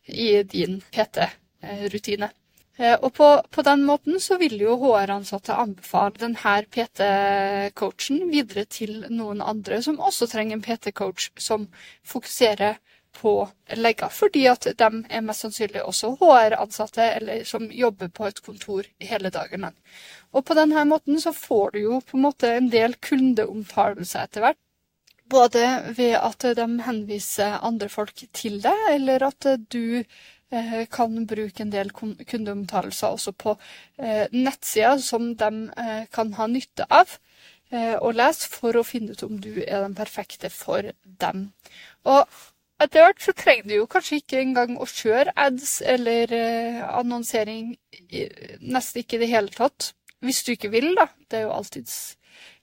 i 0.08 0.44
din 0.48 0.80
PT-rutine. 0.94 2.32
Eh, 2.78 2.96
og 2.96 3.12
på, 3.14 3.28
på, 3.52 3.62
den 3.68 3.84
måten 3.86 4.18
så 4.24 4.40
vil 4.42 4.56
jo 4.62 4.78
HR-ansatte 4.82 5.60
anbefale 5.60 6.18
denne 6.24 6.56
PT-coachen 6.74 8.24
videre 8.32 8.66
til 8.66 9.04
noen 9.12 9.44
andre 9.44 9.82
som 9.86 10.00
også 10.00 10.32
trenger 10.32 10.58
en 10.58 10.66
PT-coach 10.66 11.30
som 11.38 11.68
fokuserer 12.08 12.80
på 13.14 13.34
legger, 13.78 14.10
fordi 14.10 14.46
at 14.52 14.68
de 14.80 14.90
er 15.10 15.24
mest 15.26 15.46
sannsynlig 15.46 15.84
også 15.86 16.14
HR-ansatte 16.20 17.06
eller 17.18 17.46
som 17.48 17.70
jobber 17.72 18.10
på 18.14 18.28
et 18.28 18.42
kontor 18.46 18.90
hele 19.00 19.32
dagen. 19.34 19.70
Og 20.34 20.46
på 20.46 20.58
denne 20.58 20.86
måten 20.90 21.22
så 21.22 21.34
får 21.36 21.74
du 21.74 21.82
jo 21.84 22.02
på 22.02 22.18
en 22.18 22.28
måte 22.28 22.52
en 22.58 22.70
del 22.74 22.98
kundeomtalelse 23.02 24.26
etter 24.26 24.46
hvert. 24.46 24.60
Både 25.34 25.64
ved 25.98 26.18
at 26.20 26.46
de 26.58 26.68
henviser 26.86 27.60
andre 27.64 27.90
folk 27.90 28.26
til 28.36 28.60
deg, 28.62 28.82
eller 28.92 29.24
at 29.30 29.48
du 29.72 30.04
eh, 30.04 30.84
kan 30.92 31.16
bruke 31.30 31.64
en 31.64 31.72
del 31.74 31.94
kundeomtalelser 31.94 33.16
også 33.16 33.32
på 33.32 33.56
eh, 33.98 34.28
nettsider 34.34 35.00
som 35.02 35.32
de 35.40 35.52
eh, 35.80 36.04
kan 36.14 36.36
ha 36.40 36.50
nytte 36.52 36.90
av 36.90 37.20
å 37.74 38.12
lese 38.14 38.52
for 38.54 38.78
å 38.78 38.84
finne 38.86 39.16
ut 39.16 39.24
om 39.26 39.40
du 39.42 39.64
er 39.64 39.80
den 39.82 39.96
perfekte 39.98 40.52
for 40.54 40.92
dem. 41.24 41.48
Og 42.06 42.30
etter 42.82 43.06
hvert 43.06 43.22
så 43.22 43.34
trenger 43.38 43.68
du 43.70 43.76
jo 43.76 43.90
kanskje 43.92 44.22
ikke 44.22 44.42
engang 44.42 44.78
å 44.82 44.88
kjøre 44.90 45.36
ads 45.40 45.82
eller 45.86 46.34
annonsering 46.90 47.76
nesten 48.60 49.04
ikke 49.04 49.20
i 49.20 49.24
det 49.24 49.30
hele 49.32 49.54
tatt. 49.54 49.94
Hvis 50.24 50.44
du 50.44 50.54
ikke 50.54 50.72
vil, 50.72 50.94
da. 50.96 51.10
Det 51.30 51.42
er 51.42 51.48
jo 51.48 51.56
alltids 51.56 52.16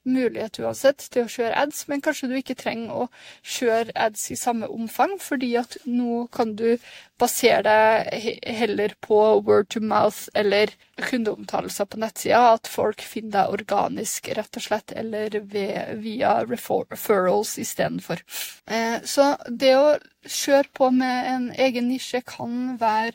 mulighet 0.09 0.59
uansett 0.63 1.05
til 1.13 1.27
å 1.27 1.31
kjøre 1.31 1.57
ads, 1.63 1.85
men 1.91 2.03
kanskje 2.05 2.31
du 2.31 2.37
ikke 2.39 2.57
trenger 2.59 3.05
å 3.05 3.07
kjøre 3.45 3.93
ads 3.99 4.31
i 4.33 4.39
samme 4.39 4.69
omfang, 4.73 5.17
fordi 5.21 5.53
at 5.61 5.77
nå 5.85 6.25
kan 6.33 6.55
du 6.57 6.79
basere 7.21 7.61
deg 7.67 8.41
heller 8.61 8.95
på 9.05 9.19
word 9.45 9.69
to 9.75 9.83
mouth 9.85 10.31
eller 10.35 10.73
kundeomtalelser 11.01 11.89
på 11.91 12.01
nettsida, 12.01 12.41
at 12.57 12.71
folk 12.71 13.05
finner 13.05 13.37
deg 13.37 13.59
organisk, 13.59 14.31
rett 14.37 14.61
og 14.61 14.65
slett, 14.65 14.95
eller 14.97 15.37
ved, 15.53 15.99
via 16.05 16.39
referrals 16.49 17.57
istedenfor. 17.61 18.25
Eh, 18.71 19.01
så 19.05 19.35
det 19.49 19.75
å 19.77 19.99
kjøre 20.25 20.73
på 20.77 20.91
med 20.95 21.31
en 21.35 21.51
egen 21.61 21.91
nisje 21.93 22.23
kan 22.25 22.79
være 22.81 23.13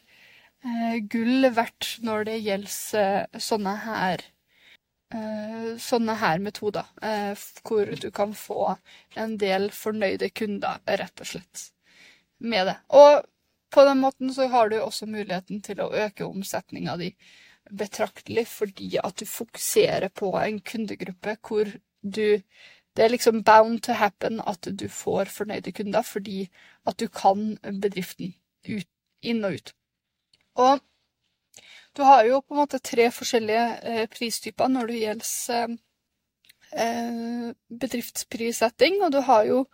eh, 0.66 1.02
gull 1.10 1.50
verdt 1.56 1.98
når 2.06 2.30
det 2.30 2.40
gjelder 2.46 3.02
eh, 3.02 3.42
sånne 3.42 3.78
her 3.86 4.30
sånne 5.82 6.16
her 6.20 6.42
metoder, 6.44 6.88
eh, 7.02 7.34
hvor 7.64 7.92
du 8.02 8.10
kan 8.12 8.34
få 8.36 8.76
en 9.16 9.38
del 9.42 9.70
fornøyde 9.76 10.30
kunder, 10.36 10.82
rett 10.86 11.24
og 11.24 11.30
slett, 11.30 11.70
med 12.40 12.68
det. 12.68 12.78
Og 12.90 13.24
på 13.74 13.86
den 13.88 14.02
måten 14.04 14.34
så 14.34 14.48
har 14.52 14.70
du 14.70 14.80
også 14.80 15.08
muligheten 15.10 15.62
til 15.66 15.82
å 15.84 15.92
øke 15.92 16.28
omsetninga 16.28 16.98
di 17.02 17.12
betraktelig, 17.72 18.46
fordi 18.48 18.98
at 19.02 19.18
du 19.20 19.26
fokuserer 19.26 20.10
på 20.14 20.32
en 20.40 20.60
kundegruppe 20.62 21.38
hvor 21.42 21.72
du 22.02 22.42
Det 22.96 23.04
er 23.04 23.10
liksom 23.10 23.42
bound 23.44 23.82
to 23.84 23.92
happen 23.92 24.40
at 24.48 24.68
du 24.80 24.88
får 24.88 25.26
fornøyde 25.28 25.74
kunder, 25.76 26.02
fordi 26.02 26.50
at 26.88 26.96
du 27.00 27.10
kan 27.12 27.58
bedriften 27.82 28.34
ut, 28.70 28.88
inn 29.22 29.44
og 29.44 29.54
ut. 29.54 29.74
Og 30.56 30.80
du 31.96 32.04
har 32.04 32.26
jo 32.28 32.42
på 32.42 32.56
en 32.56 32.62
måte 32.64 32.82
tre 32.84 33.10
forskjellige 33.14 33.66
eh, 33.88 34.06
pristyper 34.12 34.72
når 34.72 34.92
det 34.92 35.02
gjelder 35.02 35.76
eh, 36.76 37.50
bedriftsprissetting, 37.84 39.02
og 39.06 39.16
du 39.16 39.22
har 39.26 39.48
jo 39.48 39.66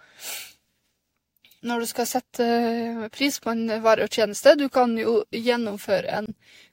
når 1.61 1.83
du 1.83 1.89
skal 1.89 2.07
sette 2.09 2.45
eh, 2.45 3.07
pris 3.13 3.37
på 3.41 3.53
en 3.53 3.67
vare 3.83 4.07
og 4.07 4.13
tjeneste, 4.13 4.55
du 4.57 4.67
kan 4.73 4.95
jo 4.97 5.21
gjennomføre 5.33 6.21
en 6.21 6.31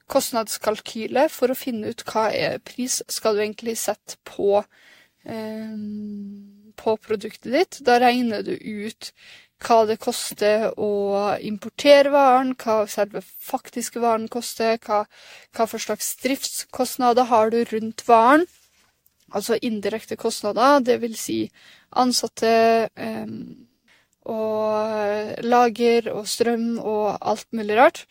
kostnadskalkyle 0.09 1.27
for 1.29 1.53
å 1.53 1.57
finne 1.57 1.91
ut 1.93 2.05
hva 2.09 2.29
er 2.33 2.57
pris 2.65 2.99
skal 3.11 3.37
du 3.37 3.43
egentlig 3.43 3.77
sette 3.77 4.17
på, 4.25 4.63
eh, 5.29 5.75
på 6.81 6.95
produktet 7.05 7.53
ditt. 7.53 7.79
Da 7.85 7.99
regner 8.01 8.41
du 8.45 8.55
ut 8.55 9.11
hva 9.59 9.79
det 9.89 9.99
koster 9.99 10.69
å 10.79 10.91
importere 11.43 12.11
varen, 12.13 12.53
hva 12.59 12.85
selve 12.87 13.21
faktiske 13.23 13.99
varen 13.99 14.29
koster, 14.31 14.77
hva, 14.85 15.03
hva 15.55 15.67
for 15.67 15.83
slags 15.83 16.13
driftskostnader 16.23 17.27
har 17.31 17.51
du 17.51 17.63
rundt 17.73 18.05
varen. 18.07 18.45
Altså 19.29 19.59
indirekte 19.61 20.17
kostnader, 20.17 20.97
vil 20.97 21.17
si 21.17 21.43
ansatte 21.91 22.53
eh, 22.95 23.27
og 24.29 25.43
lager 25.45 26.09
og 26.13 26.25
strøm 26.27 26.79
og 26.79 27.17
alt 27.21 27.47
mulig 27.53 27.77
rart. 27.77 28.05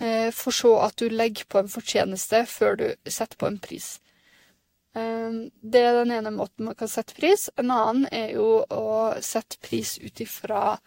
Eh, 0.00 0.30
for 0.32 0.54
så 0.54 0.76
at 0.86 0.96
du 1.00 1.08
legger 1.08 1.48
på 1.48 1.60
en 1.60 1.68
fortjeneste 1.68 2.44
før 2.48 2.78
du 2.80 2.86
setter 3.06 3.36
på 3.36 3.50
en 3.50 3.58
pris. 3.58 3.98
Eh, 4.96 5.30
det 5.62 5.82
er 5.84 6.00
den 6.00 6.14
ene 6.16 6.32
måten 6.34 6.66
man 6.70 6.78
kan 6.78 6.90
sette 6.90 7.14
pris. 7.18 7.48
En 7.60 7.70
annen 7.70 8.08
er 8.10 8.34
jo 8.36 8.62
å 8.64 9.14
sette 9.22 9.60
pris 9.62 9.98
ut 10.02 10.22
ifra 10.22 10.78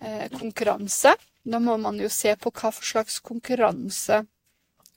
eh, 0.00 0.28
konkurranse. 0.34 1.14
Da 1.48 1.60
må 1.62 1.78
man 1.80 1.98
jo 2.00 2.10
se 2.12 2.34
på 2.36 2.52
hva 2.52 2.72
for 2.74 2.84
slags 2.84 3.20
konkurranse 3.24 4.24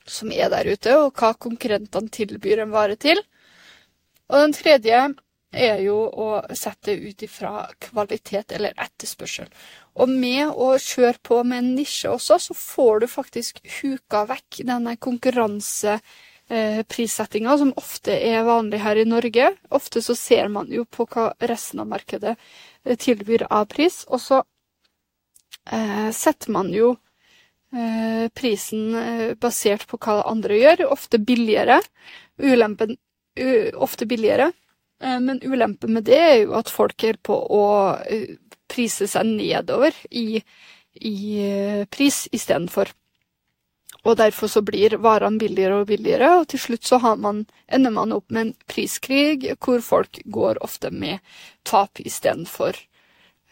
som 0.06 0.32
er 0.34 0.50
der 0.50 0.68
ute, 0.74 0.96
og 0.98 1.14
hva 1.20 1.34
konkurrentene 1.38 2.10
tilbyr 2.12 2.64
en 2.64 2.74
vare 2.74 2.98
til. 3.00 3.22
Og 4.32 4.40
den 4.42 4.56
tredje 4.56 5.04
er 5.52 5.82
jo 5.84 5.98
å 6.08 6.28
sette 6.56 6.96
ut 6.96 7.24
ifra 7.26 7.68
kvalitet 7.84 8.54
eller 8.56 8.76
etterspørsel. 8.80 9.50
Og 10.00 10.10
med 10.10 10.54
å 10.56 10.74
kjøre 10.80 11.20
på 11.28 11.42
med 11.44 11.60
en 11.60 11.74
nisje 11.76 12.12
også, 12.12 12.40
så 12.40 12.56
får 12.56 13.04
du 13.04 13.08
faktisk 13.12 13.60
huka 13.82 14.24
vekk 14.30 14.62
denne 14.70 14.96
konkurranseprissettinga, 16.52 17.58
som 17.58 17.74
ofte 17.78 18.12
er 18.12 18.44
vanlig 18.44 18.80
her 18.82 18.96
i 18.96 19.06
Norge. 19.06 19.56
Ofte 19.70 20.02
så 20.02 20.16
ser 20.16 20.50
man 20.50 20.68
jo 20.70 20.86
på 20.86 21.06
hva 21.08 21.34
resten 21.40 21.80
av 21.80 21.88
markedet 21.88 22.36
tilbyr 23.00 23.48
av 23.50 23.66
pris, 23.72 24.06
og 24.08 24.20
så 24.22 24.44
eh, 25.72 26.12
setter 26.12 26.52
man 26.52 26.72
jo 26.74 26.98
eh, 27.74 28.28
prisen 28.34 28.96
eh, 28.96 29.34
basert 29.36 29.88
på 29.88 29.98
hva 29.98 30.24
andre 30.28 30.58
gjør, 30.58 30.88
ofte 30.92 31.20
billigere. 31.20 31.82
Ulempen 32.42 32.98
ofte 33.76 34.06
billigere. 34.06 34.52
Eh, 35.02 35.20
men 35.20 35.40
ulempen 35.44 35.94
med 35.94 36.04
det 36.04 36.20
er 36.20 36.38
jo 36.44 36.56
at 36.60 36.70
folk 36.70 37.04
er 37.04 37.18
på 37.22 37.34
å 37.34 37.66
eh, 38.04 38.36
prise 38.68 39.08
seg 39.08 39.28
nedover 39.28 39.96
i, 40.12 40.42
i 40.96 41.16
pris 41.92 42.28
istedenfor. 42.32 42.92
Og 44.02 44.18
derfor 44.18 44.50
så 44.50 44.64
blir 44.66 44.98
varene 44.98 45.38
billigere 45.38 45.82
og 45.82 45.90
billigere, 45.92 46.30
og 46.40 46.48
til 46.50 46.62
slutt 46.64 46.88
så 46.88 46.98
man, 47.22 47.44
ender 47.68 47.94
man 47.94 48.16
opp 48.16 48.32
med 48.34 48.42
en 48.48 48.54
priskrig 48.70 49.52
hvor 49.62 49.84
folk 49.86 50.24
går 50.26 50.62
ofte 50.66 50.90
med 50.90 51.20
tap 51.64 52.02
istedenfor 52.02 52.80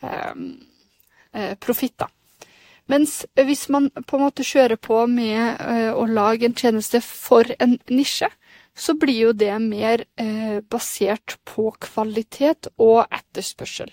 um, 0.02 0.48
eh, 1.34 1.54
profitt, 1.62 2.00
da. 2.02 2.10
Mens 2.90 3.22
hvis 3.38 3.68
man 3.70 3.92
på 3.94 4.18
en 4.18 4.24
måte 4.26 4.46
kjører 4.48 4.80
på 4.82 5.04
med 5.06 5.62
eh, 5.62 5.92
å 5.94 6.08
lage 6.10 6.48
en 6.48 6.58
tjeneste 6.58 7.04
for 7.06 7.46
en 7.62 7.78
nisje, 7.86 8.32
så 8.74 8.96
blir 8.98 9.20
jo 9.28 9.34
det 9.38 9.54
mer 9.62 10.06
eh, 10.18 10.60
basert 10.66 11.38
på 11.46 11.70
kvalitet 11.78 12.72
og 12.82 13.04
etterspørsel. 13.06 13.92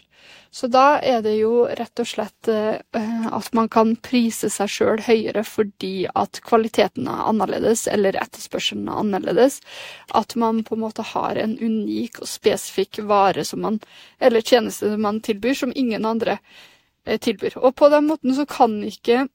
Så 0.56 0.70
da 0.72 0.98
er 1.04 1.20
det 1.24 1.34
jo 1.36 1.66
rett 1.68 2.00
og 2.00 2.08
slett 2.08 2.48
eh, 2.48 3.26
at 3.28 3.50
man 3.56 3.68
kan 3.72 3.92
prise 4.00 4.48
seg 4.52 4.70
sjøl 4.72 5.02
høyere 5.04 5.42
fordi 5.44 6.06
at 6.16 6.40
kvaliteten 6.46 7.10
er 7.12 7.26
annerledes, 7.28 7.84
eller 7.92 8.16
etterspørselen 8.22 8.88
er 8.88 9.02
annerledes. 9.02 9.60
At 10.16 10.32
man 10.40 10.62
på 10.64 10.78
en 10.78 10.84
måte 10.86 11.04
har 11.12 11.36
en 11.42 11.58
unik 11.60 12.22
og 12.22 12.30
spesifikk 12.30 13.02
vare 13.10 13.44
man, 13.60 13.82
eller 14.18 14.40
tjeneste 14.40 14.96
man 14.96 15.20
tilbyr, 15.20 15.60
som 15.60 15.76
ingen 15.76 16.08
andre 16.08 16.38
Eh, 17.06 17.18
tilbyr. 17.18 17.58
Og 17.58 17.74
på 17.76 17.88
den 17.88 18.06
måten 18.06 18.34
så 18.34 18.46
kan 18.50 18.80
ikke 18.84 19.28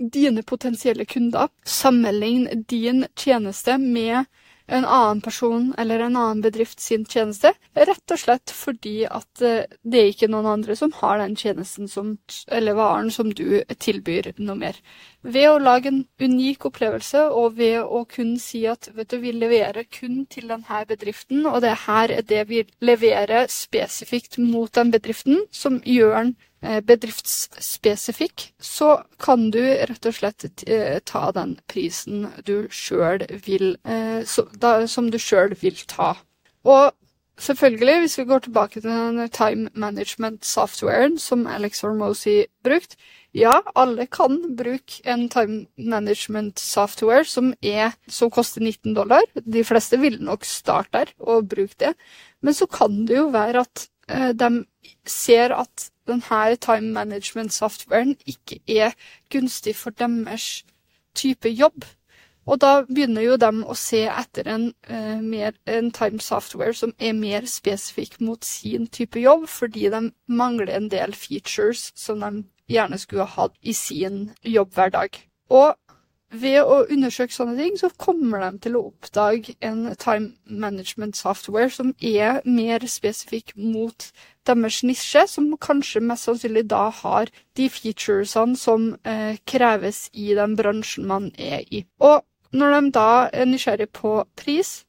dine 0.00 0.42
potensielle 0.42 1.04
kunder 1.04 1.48
sammenligne 1.64 2.64
din 2.68 3.04
tjeneste 3.14 3.76
med 3.78 4.24
en 4.70 4.86
annen 4.86 5.20
person 5.20 5.74
eller 5.78 6.00
en 6.04 6.16
annen 6.16 6.40
bedrift 6.44 6.80
sin 6.80 7.04
tjeneste, 7.04 7.52
rett 7.74 8.14
og 8.14 8.20
slett 8.22 8.52
fordi 8.54 9.04
at 9.08 9.42
eh, 9.42 9.66
det 9.82 10.00
er 10.00 10.10
ikke 10.12 10.30
noen 10.30 10.48
andre 10.52 10.76
som 10.78 10.92
har 11.00 11.18
den 11.20 11.36
tjenesten 11.38 11.90
som, 11.90 12.14
eller 12.46 12.78
varen 12.78 13.10
som 13.14 13.32
du 13.34 13.62
tilbyr 13.82 14.32
noe 14.38 14.58
mer. 14.60 14.78
Ved 15.26 15.48
å 15.50 15.58
lage 15.60 15.90
en 15.90 16.04
unik 16.22 16.68
opplevelse, 16.70 17.26
og 17.36 17.58
ved 17.58 17.80
å 17.82 18.04
kun 18.08 18.36
si 18.40 18.62
at 18.70 18.88
vet 18.96 19.10
du, 19.10 19.18
vi 19.20 19.34
leverer 19.36 19.88
kun 19.90 20.24
til 20.30 20.48
denne 20.52 20.84
bedriften, 20.88 21.44
og 21.50 21.60
det 21.64 21.74
her 21.86 22.14
er 22.14 22.24
det 22.26 22.46
vi 22.48 22.62
leverer 22.84 23.50
spesifikt 23.52 24.38
mot 24.40 24.72
den 24.76 24.94
bedriften, 24.94 25.44
som 25.50 25.82
gjør 25.84 26.16
den 26.20 26.36
bedriftsspesifikk, 26.60 28.50
så 28.60 29.02
kan 29.18 29.48
du 29.50 29.60
rett 29.60 30.06
og 30.06 30.16
slett 30.16 30.64
eh, 30.68 30.98
ta 31.08 31.30
den 31.32 31.56
prisen 31.70 32.26
du 32.44 32.68
sjøl 32.68 33.24
vil 33.46 33.76
eh, 33.88 34.24
Som 34.28 35.08
du 35.10 35.18
sjøl 35.18 35.54
vil 35.60 35.78
ta. 35.88 36.14
Og 36.68 36.92
selvfølgelig, 37.40 38.00
hvis 38.00 38.18
vi 38.18 38.26
går 38.28 38.44
tilbake 38.44 38.80
til 38.80 38.90
den 38.90 39.30
time 39.32 39.70
management-softwaren 39.72 41.16
som 41.18 41.46
Alex 41.46 41.80
Hormozy 41.80 42.44
brukte 42.64 42.96
Ja, 43.32 43.60
alle 43.76 44.06
kan 44.06 44.56
bruke 44.58 45.00
en 45.06 45.28
time 45.30 45.66
management-software 45.78 47.24
som, 47.24 47.54
som 48.08 48.30
koster 48.30 48.60
19 48.60 48.94
dollar. 48.94 49.22
De 49.34 49.64
fleste 49.64 50.00
vil 50.00 50.18
nok 50.20 50.44
starte 50.44 50.90
der 50.92 51.12
og 51.20 51.48
bruke 51.48 51.78
det. 51.78 51.94
Men 52.42 52.54
så 52.54 52.66
kan 52.66 53.06
det 53.06 53.16
jo 53.16 53.28
være 53.30 53.60
at 53.60 53.86
de 54.34 54.64
ser 55.06 55.54
at 55.54 55.90
denne 56.10 56.56
time 56.60 56.92
management-softwaren 56.96 58.16
ikke 58.26 58.60
er 58.68 58.92
gunstig 59.30 59.76
for 59.76 59.90
deres 59.90 60.64
type 61.14 61.48
jobb. 61.48 61.84
Og 62.50 62.60
da 62.60 62.70
begynner 62.88 63.22
jo 63.22 63.36
de 63.38 63.50
å 63.68 63.74
se 63.78 64.00
etter 64.08 64.48
en, 64.50 64.70
uh, 64.90 65.20
mer, 65.22 65.54
en 65.70 65.90
time 65.94 66.20
software 66.24 66.74
som 66.74 66.94
er 66.98 67.12
mer 67.14 67.46
spesifikk 67.46 68.18
mot 68.20 68.44
sin 68.44 68.88
type 68.88 69.20
jobb, 69.20 69.46
fordi 69.48 69.90
de 69.92 70.08
mangler 70.26 70.72
en 70.74 70.88
del 70.90 71.14
features 71.14 71.90
som 71.94 72.24
de 72.24 72.44
gjerne 72.70 72.98
skulle 72.98 73.26
ha 73.28 73.44
hatt 73.44 73.54
i 73.62 73.74
sin 73.76 74.30
jobbhverdag. 74.42 75.20
Og 75.50 75.76
ved 76.30 76.60
å 76.62 76.84
undersøke 76.86 77.34
sånne 77.34 77.56
ting, 77.58 77.76
så 77.78 77.90
kommer 77.98 78.44
de 78.44 78.62
til 78.62 78.76
å 78.78 78.84
oppdage 78.92 79.56
en 79.66 79.88
time 79.98 80.32
management 80.46 81.18
software 81.18 81.70
som 81.74 81.90
er 81.98 82.38
mer 82.46 82.86
spesifikk 82.86 83.56
mot 83.58 84.10
deres 84.46 84.80
nisje, 84.86 85.26
som 85.26 85.50
kanskje 85.60 86.02
mest 86.06 86.28
sannsynlig 86.28 86.68
da 86.70 86.86
har 87.02 87.32
de 87.58 87.66
featuresene 87.70 88.58
som 88.58 88.92
eh, 89.02 89.40
kreves 89.46 90.06
i 90.12 90.30
den 90.38 90.54
bransjen 90.58 91.08
man 91.10 91.30
er 91.36 91.66
i. 91.66 91.82
Og 91.98 92.22
når 92.54 92.76
de 92.76 92.92
da 92.94 93.10
er 93.32 93.50
nysgjerrig 93.50 93.90
på 93.94 94.20
pris, 94.38 94.84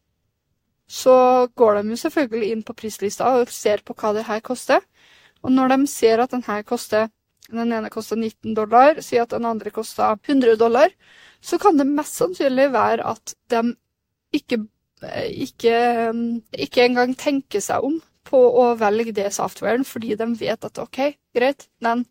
så 0.91 1.47
går 1.56 1.80
de 1.80 1.93
jo 1.93 2.01
selvfølgelig 2.04 2.51
inn 2.51 2.63
på 2.67 2.75
prislista 2.77 3.34
og 3.39 3.51
ser 3.54 3.82
på 3.86 3.95
hva 3.97 4.13
det 4.17 4.27
her 4.27 4.41
koster. 4.45 4.82
Og 5.41 5.54
når 5.54 5.73
de 5.73 5.88
ser 5.89 6.21
at 6.21 6.34
den 6.36 6.43
her 6.45 6.62
koster 6.67 7.10
den 7.59 7.73
ene 7.75 7.91
koster 7.91 8.19
19 8.19 8.55
dollar, 8.55 9.01
sier 9.03 9.25
at 9.25 9.33
den 9.35 9.47
andre 9.49 9.73
koster 9.73 10.15
100 10.15 10.55
dollar, 10.61 10.93
så 11.41 11.59
kan 11.61 11.77
det 11.79 11.89
mest 11.89 12.19
sannsynlig 12.21 12.69
være 12.73 13.07
at 13.11 13.35
de 13.51 13.61
ikke, 14.31 14.61
ikke, 15.33 15.75
ikke 16.53 16.85
engang 16.85 17.15
tenker 17.19 17.63
seg 17.63 17.83
om 17.83 17.99
på 18.31 18.39
å 18.63 18.71
velge 18.79 19.13
det 19.15 19.27
softwaren, 19.35 19.83
fordi 19.87 20.15
de 20.19 20.27
vet 20.39 20.65
at 20.67 20.79
OK, 20.81 20.99
greit, 21.35 21.65
den, 21.83 22.03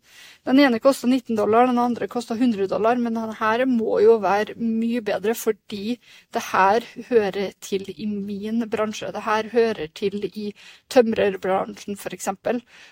den 0.47 0.59
ene 0.61 0.79
koster 0.81 1.09
19 1.09 1.35
dollar, 1.37 1.67
den 1.69 1.81
andre 1.81 2.07
koster 2.09 2.37
100 2.37 2.67
dollar, 2.71 2.97
men 3.01 3.17
denne 3.17 3.35
her 3.37 3.63
må 3.69 3.99
jo 4.03 4.17
være 4.21 4.55
mye 4.57 5.01
bedre 5.05 5.35
fordi 5.37 5.97
det 6.33 6.43
her 6.51 6.85
hører 7.09 7.53
til 7.61 7.85
i 7.93 8.07
min 8.09 8.65
bransje. 8.69 9.11
Det 9.13 9.25
her 9.25 9.51
hører 9.53 9.91
til 9.97 10.25
i 10.31 10.51
tømrerbransjen, 10.93 11.97
f.eks. 11.97 12.31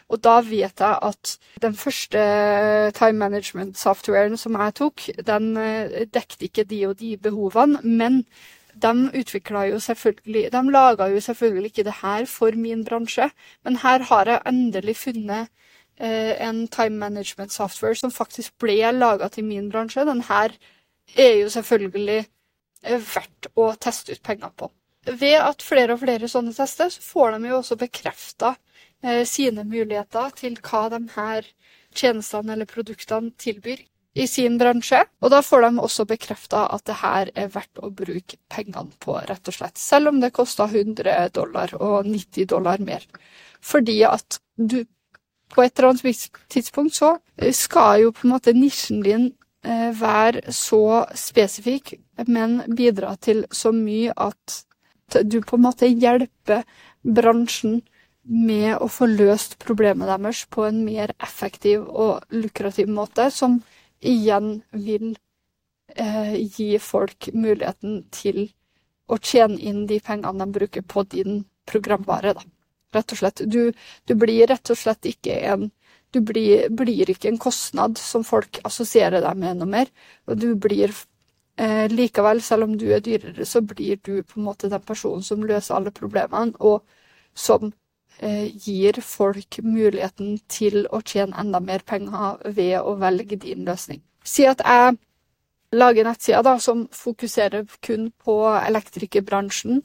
Og 0.10 0.22
da 0.26 0.38
vet 0.46 0.86
jeg 0.86 1.02
at 1.10 1.36
den 1.64 1.78
første 1.78 2.22
time 2.98 3.20
management-softwaren 3.26 4.38
som 4.38 4.58
jeg 4.60 4.78
tok, 4.82 5.10
den 5.26 5.52
eh, 5.58 6.06
dekket 6.10 6.50
ikke 6.50 6.70
de 6.70 6.86
og 6.90 6.98
de 7.02 7.16
behovene, 7.18 7.82
men 7.84 8.24
de 8.82 8.94
utvikla 9.20 9.66
jo 9.70 9.80
selvfølgelig 9.80 10.52
De 10.54 10.62
laga 10.72 11.08
jo 11.12 11.22
selvfølgelig 11.22 11.72
ikke 11.72 11.86
det 11.88 12.00
her 12.02 12.26
for 12.26 12.56
min 12.56 12.84
bransje, 12.86 13.30
men 13.64 13.80
her 13.84 14.04
har 14.10 14.26
jeg 14.26 14.42
endelig 14.46 14.96
funnet 14.98 15.48
eh, 16.00 16.48
en 16.48 16.68
time 16.68 16.98
management 16.98 17.52
software 17.52 17.96
som 17.96 18.12
faktisk 18.12 18.58
ble 18.60 18.92
laga 18.92 19.28
til 19.28 19.46
min 19.46 19.70
bransje. 19.70 20.06
Den 20.06 20.22
her 20.22 20.56
er 21.18 21.34
jo 21.42 21.50
selvfølgelig 21.50 22.20
eh, 22.84 23.00
verdt 23.16 23.52
å 23.56 23.74
teste 23.82 24.16
ut 24.16 24.24
penger 24.24 24.54
på. 24.56 24.72
Ved 25.10 25.38
at 25.42 25.64
flere 25.64 25.96
og 25.96 26.04
flere 26.04 26.28
sånne 26.28 26.54
tester, 26.54 26.90
så 26.90 27.02
får 27.02 27.38
de 27.38 27.50
jo 27.50 27.62
også 27.62 27.80
bekrefta 27.80 28.56
eh, 29.04 29.24
sine 29.26 29.64
muligheter 29.64 30.36
til 30.36 30.60
hva 30.64 30.90
de 30.94 31.04
her 31.16 31.48
tjenestene 31.96 32.54
eller 32.54 32.70
produktene 32.70 33.32
tilbyr 33.40 33.82
i 34.16 34.28
sin 34.28 34.58
bransje. 34.58 35.04
Og 35.22 35.32
da 35.34 35.42
får 35.46 35.66
de 35.66 35.72
også 35.84 36.06
bekrefta 36.10 36.66
at 36.74 36.86
det 36.90 37.00
her 37.02 37.32
er 37.36 37.52
verdt 37.54 37.82
å 37.82 37.92
bruke 37.94 38.40
pengene 38.52 38.96
på, 39.02 39.18
rett 39.30 39.52
og 39.52 39.56
slett. 39.56 39.78
Selv 39.78 40.14
om 40.14 40.22
det 40.22 40.34
koster 40.36 40.70
100 40.70 41.30
dollar 41.36 41.76
og 41.80 42.08
90 42.10 42.50
dollar 42.54 42.82
mer. 42.84 43.06
Fordi 43.62 44.02
at 44.08 44.40
du 44.56 44.84
på 45.50 45.64
et 45.64 45.80
eller 45.80 45.90
annet 45.90 46.30
tidspunkt 46.54 46.96
så 46.96 47.16
skal 47.56 48.04
jo 48.04 48.14
på 48.14 48.28
en 48.28 48.36
måte 48.36 48.54
nisjen 48.54 49.02
din 49.02 49.32
eh, 49.66 49.90
være 49.98 50.54
så 50.54 51.06
spesifikk, 51.18 51.96
men 52.28 52.60
bidra 52.78 53.16
til 53.18 53.46
så 53.52 53.72
mye 53.74 54.14
at 54.14 54.60
du 55.26 55.40
på 55.42 55.58
en 55.58 55.66
måte 55.66 55.90
hjelper 55.90 56.68
bransjen 57.02 57.80
med 58.30 58.76
å 58.78 58.86
få 58.92 59.08
løst 59.10 59.58
problemet 59.64 60.10
deres 60.12 60.44
på 60.54 60.68
en 60.68 60.84
mer 60.86 61.16
effektiv 61.18 61.88
og 61.88 62.30
lukrativ 62.30 62.92
måte, 62.94 63.32
som 63.34 63.58
igjen 64.02 64.62
vil 64.72 65.18
eh, 65.96 66.36
gi 66.58 66.78
folk 66.80 67.30
muligheten 67.34 68.04
til 68.12 68.48
å 69.10 69.18
tjene 69.18 69.58
inn 69.60 69.86
de 69.90 70.00
pengene 70.04 70.46
de 70.46 70.56
bruker 70.60 70.86
på 70.86 71.04
din 71.10 71.44
programvare, 71.70 72.36
da. 72.38 72.46
Rett 72.94 73.14
og 73.14 73.20
slett. 73.22 73.44
Du, 73.46 73.72
du 74.10 74.16
blir 74.18 74.48
rett 74.50 74.72
og 74.74 74.78
slett 74.78 75.06
ikke 75.06 75.36
en 75.52 75.70
Du 76.10 76.24
blir, 76.26 76.72
blir, 76.74 77.06
ikke 77.12 77.28
en 77.30 77.38
kostnad 77.38 78.00
som 78.02 78.24
folk 78.26 78.58
assosierer 78.66 79.22
deg 79.22 79.36
med 79.38 79.60
noe 79.60 79.70
mer. 79.70 79.92
Og 80.26 80.40
du 80.42 80.56
blir 80.58 80.90
eh, 81.62 81.86
likevel, 81.92 82.42
selv 82.42 82.66
om 82.66 82.74
du 82.82 82.88
er 82.96 83.04
dyrere, 83.06 83.46
så 83.46 83.62
blir 83.62 84.00
du 84.02 84.24
på 84.24 84.40
en 84.40 84.48
måte 84.48 84.72
den 84.72 84.82
personen 84.82 85.22
som 85.22 85.46
løser 85.46 85.76
alle 85.78 85.94
problemene, 85.94 86.58
og 86.58 86.82
som 87.38 87.70
gir 88.20 88.98
folk 89.06 89.62
muligheten 89.64 90.40
til 90.52 90.84
å 90.92 91.00
tjene 91.08 91.38
enda 91.40 91.62
mer 91.64 91.86
penger 91.88 92.42
ved 92.52 92.82
å 92.82 92.98
velge 93.00 93.38
din 93.40 93.64
løsning. 93.64 94.02
Si 94.28 94.44
at 94.44 94.60
jeg 94.60 94.98
lager 95.72 96.04
nettsider 96.04 96.58
som 96.60 96.88
fokuserer 96.92 97.66
kun 97.86 98.10
på 98.12 98.36
elektrikerbransjen, 98.58 99.84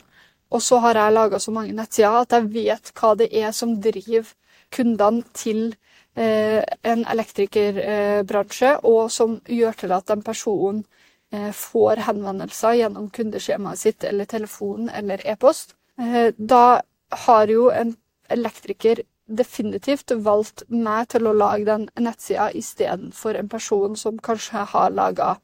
og 0.51 0.63
så 0.63 0.79
har 0.85 0.99
jeg 0.99 1.15
laga 1.15 1.39
så 1.39 1.53
mange 1.55 1.75
nettsider 1.75 2.21
at 2.21 2.33
jeg 2.37 2.51
vet 2.55 2.93
hva 2.99 3.15
det 3.19 3.29
er 3.35 3.53
som 3.53 3.77
driver 3.83 4.33
kundene 4.75 5.25
til 5.35 5.75
eh, 6.17 6.63
en 6.83 7.05
elektrikerbransje, 7.11 8.73
eh, 8.73 8.85
og 8.85 9.11
som 9.11 9.39
gjør 9.49 9.81
til 9.83 9.95
at 9.97 10.09
den 10.09 10.23
personen 10.23 10.85
eh, 11.33 11.51
får 11.53 12.05
henvendelser 12.09 12.79
gjennom 12.81 13.11
kundeskjemaet 13.15 13.83
sitt 13.83 14.05
eller 14.05 14.31
telefon 14.31 14.89
eller 14.89 15.23
e-post. 15.27 15.77
Eh, 15.99 16.33
da 16.39 16.81
har 17.27 17.51
jo 17.51 17.69
en 17.71 17.95
elektriker 18.33 19.03
definitivt 19.25 20.13
valgt 20.25 20.65
meg 20.69 21.09
til 21.15 21.29
å 21.29 21.37
lage 21.37 21.65
den 21.69 21.87
nettsida 21.97 22.51
istedenfor 22.57 23.39
en 23.39 23.49
person 23.49 23.97
som 23.97 24.21
kanskje 24.21 24.67
har 24.75 24.93
laga 24.93 25.37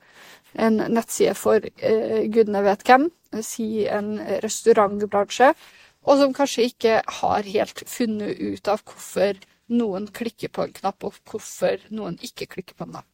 en 0.53 0.81
nettside 0.90 1.37
for 1.38 1.64
eh, 1.64 2.27
gudene 2.33 2.62
vet 2.66 2.83
hvem, 2.87 3.09
si 3.47 3.87
en 3.88 4.16
restaurantbransje, 4.43 5.53
og 6.09 6.21
som 6.21 6.35
kanskje 6.35 6.66
ikke 6.71 6.99
har 7.21 7.47
helt 7.47 7.85
funnet 7.88 8.40
ut 8.40 8.69
av 8.73 8.83
hvorfor 8.83 9.38
noen 9.71 10.09
klikker 10.11 10.51
på 10.53 10.66
en 10.66 10.75
knapp, 10.75 11.07
og 11.07 11.16
hvorfor 11.31 11.81
noen 11.95 12.19
ikke 12.25 12.51
klikker 12.57 12.77
på 12.77 12.88
en 12.88 12.97
knapp. 12.97 13.09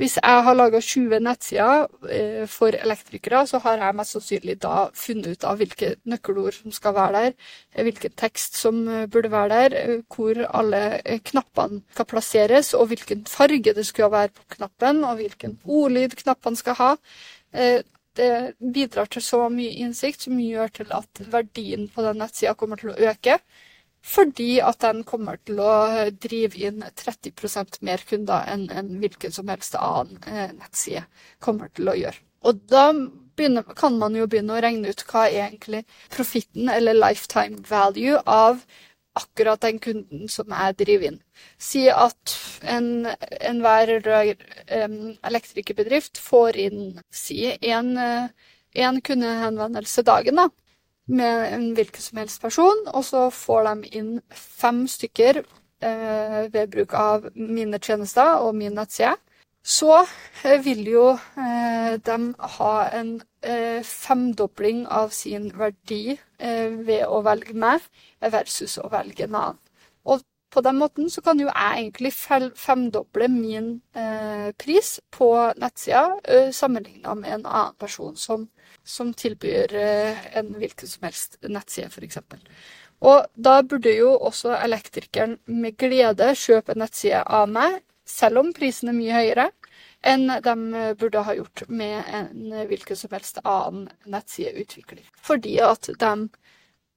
Hvis 0.00 0.14
jeg 0.16 0.44
har 0.46 0.54
laga 0.56 0.78
20 0.80 1.18
nettsider 1.20 1.82
eh, 2.08 2.44
for 2.48 2.72
elektrikere, 2.72 3.42
så 3.44 3.58
har 3.60 3.82
jeg 3.82 3.96
mest 3.98 4.14
sannsynlig 4.16 4.54
da 4.62 4.86
funnet 4.96 5.34
ut 5.34 5.44
av 5.44 5.60
hvilke 5.60 5.90
nøkkelord 6.08 6.56
som 6.56 6.72
skal 6.72 6.94
være 6.96 7.18
der, 7.18 7.34
eh, 7.74 7.82
hvilken 7.84 8.14
tekst 8.22 8.56
som 8.56 8.78
eh, 8.88 9.04
burde 9.12 9.28
være 9.34 9.50
der, 9.68 10.00
hvor 10.08 10.40
alle 10.48 10.80
knappene 11.28 11.82
skal 11.92 12.08
plasseres, 12.14 12.72
og 12.72 12.88
hvilken 12.94 13.26
farge 13.28 13.76
det 13.76 13.84
skal 13.90 14.08
være 14.14 14.32
på 14.38 14.48
knappen, 14.56 15.04
og 15.04 15.20
hvilken 15.20 15.58
ordlyd 15.68 16.16
knappene 16.22 16.56
skal 16.56 16.80
ha. 16.80 16.90
Det 18.16 18.30
bidrar 18.72 19.08
til 19.10 19.22
så 19.22 19.46
mye 19.52 19.82
innsikt 19.84 20.24
som 20.24 20.40
gjør 20.40 20.72
til 20.80 20.92
at 20.96 21.20
verdien 21.32 21.88
på 21.92 22.02
den 22.06 22.22
nettsida 22.22 22.56
kommer 22.56 22.80
til 22.80 22.94
å 22.94 23.10
øke. 23.10 23.36
Fordi 24.00 24.60
at 24.64 24.80
den 24.80 25.02
kommer 25.04 25.36
til 25.44 25.60
å 25.60 26.08
drive 26.22 26.56
inn 26.56 26.84
30% 26.84 27.80
mer 27.84 28.02
kunder 28.08 28.46
enn 28.48 28.68
en 28.72 28.94
hvilken 29.02 29.34
som 29.34 29.50
helst 29.52 29.76
annen 29.76 30.20
eh, 30.26 30.54
nettside 30.56 31.04
kommer 31.44 31.68
til 31.76 31.92
å 31.92 31.96
gjøre. 31.98 32.22
Og 32.48 32.62
da 32.72 32.86
begynner, 33.36 33.66
kan 33.76 33.98
man 34.00 34.16
jo 34.16 34.28
begynne 34.30 34.56
å 34.56 34.62
regne 34.64 34.92
ut 34.92 35.04
hva 35.10 35.26
er 35.28 35.50
egentlig 35.50 35.82
profitten 36.12 36.70
eller 36.72 36.96
lifetime 36.96 37.60
value 37.68 38.16
av 38.24 38.64
akkurat 39.20 39.60
den 39.60 39.80
kunden 39.82 40.30
som 40.32 40.52
jeg 40.54 40.78
driver 40.80 41.10
inn. 41.10 41.18
Si 41.60 41.82
at 41.92 42.36
enhver 42.64 43.92
en 44.00 44.96
elektrikerbedrift 45.26 46.20
får 46.22 46.56
inn 46.64 46.82
si 47.12 47.42
en, 47.50 47.92
en 47.98 49.00
kundehenvendelse 49.04 50.06
dagen, 50.08 50.40
da 50.40 50.48
med 51.10 51.54
en 51.54 51.70
hvilken 51.76 52.02
som 52.02 52.20
helst 52.20 52.42
person, 52.42 52.84
og 52.94 53.04
så 53.04 53.28
får 53.34 53.66
de 53.68 53.90
inn 54.00 54.12
fem 54.34 54.84
stykker 54.88 55.42
eh, 55.42 56.42
ved 56.52 56.70
bruk 56.72 56.94
av 56.94 57.28
mine 57.34 57.80
tjenester 57.82 58.40
og 58.44 58.54
min 58.58 58.76
nettside. 58.78 59.16
Så 59.62 59.92
eh, 60.44 60.60
vil 60.64 60.86
jo 60.88 61.06
eh, 61.12 61.96
de 62.06 62.18
ha 62.56 62.74
en 62.96 63.16
eh, 63.42 63.82
femdobling 63.84 64.86
av 64.88 65.10
sin 65.12 65.50
verdi 65.58 66.16
eh, 66.16 66.70
ved 66.70 67.04
å 67.08 67.20
velge 67.26 67.54
meg 67.54 67.84
versus 68.20 68.78
å 68.80 68.88
velge 68.92 69.26
en 69.26 69.36
annen. 69.36 69.60
På 70.50 70.62
den 70.66 70.80
måten 70.80 71.10
så 71.10 71.22
kan 71.22 71.38
jo 71.38 71.46
jeg 71.46 71.78
egentlig 71.78 72.10
femdoble 72.58 73.28
min 73.30 73.68
eh, 73.94 74.50
pris 74.58 74.96
på 75.14 75.30
nettsida 75.56 76.50
sammenligna 76.52 77.14
med 77.14 77.36
en 77.36 77.46
annen 77.46 77.76
person 77.78 78.16
som 78.18 78.48
som 78.84 79.14
tilbyr 79.14 79.74
eh, 79.74 80.36
en 80.36 80.54
hvilken 80.58 80.88
som 80.88 81.06
helst 81.06 81.38
nettside, 81.42 81.90
f.eks. 81.90 82.18
Og 83.00 83.24
da 83.34 83.60
burde 83.62 83.92
jo 83.94 84.12
også 84.16 84.56
elektrikeren 84.58 85.38
med 85.46 85.78
glede 85.80 86.32
kjøpe 86.36 86.74
en 86.74 86.82
nettside 86.84 87.22
av 87.24 87.48
meg, 87.52 87.80
selv 88.08 88.42
om 88.42 88.52
prisen 88.56 88.90
er 88.90 88.98
mye 88.98 89.16
høyere. 89.16 89.50
enn 90.02 90.30
de 90.42 90.54
burde 90.96 91.20
ha 91.26 91.34
gjort 91.36 91.62
med 91.68 92.04
en 92.08 92.52
hvilken 92.70 92.96
som 92.96 93.10
helst 93.12 93.38
annen 93.44 93.90
nettsideutvikler. 94.08 95.04
Fordi 95.20 95.58
at 95.60 95.90
de, 96.00 96.12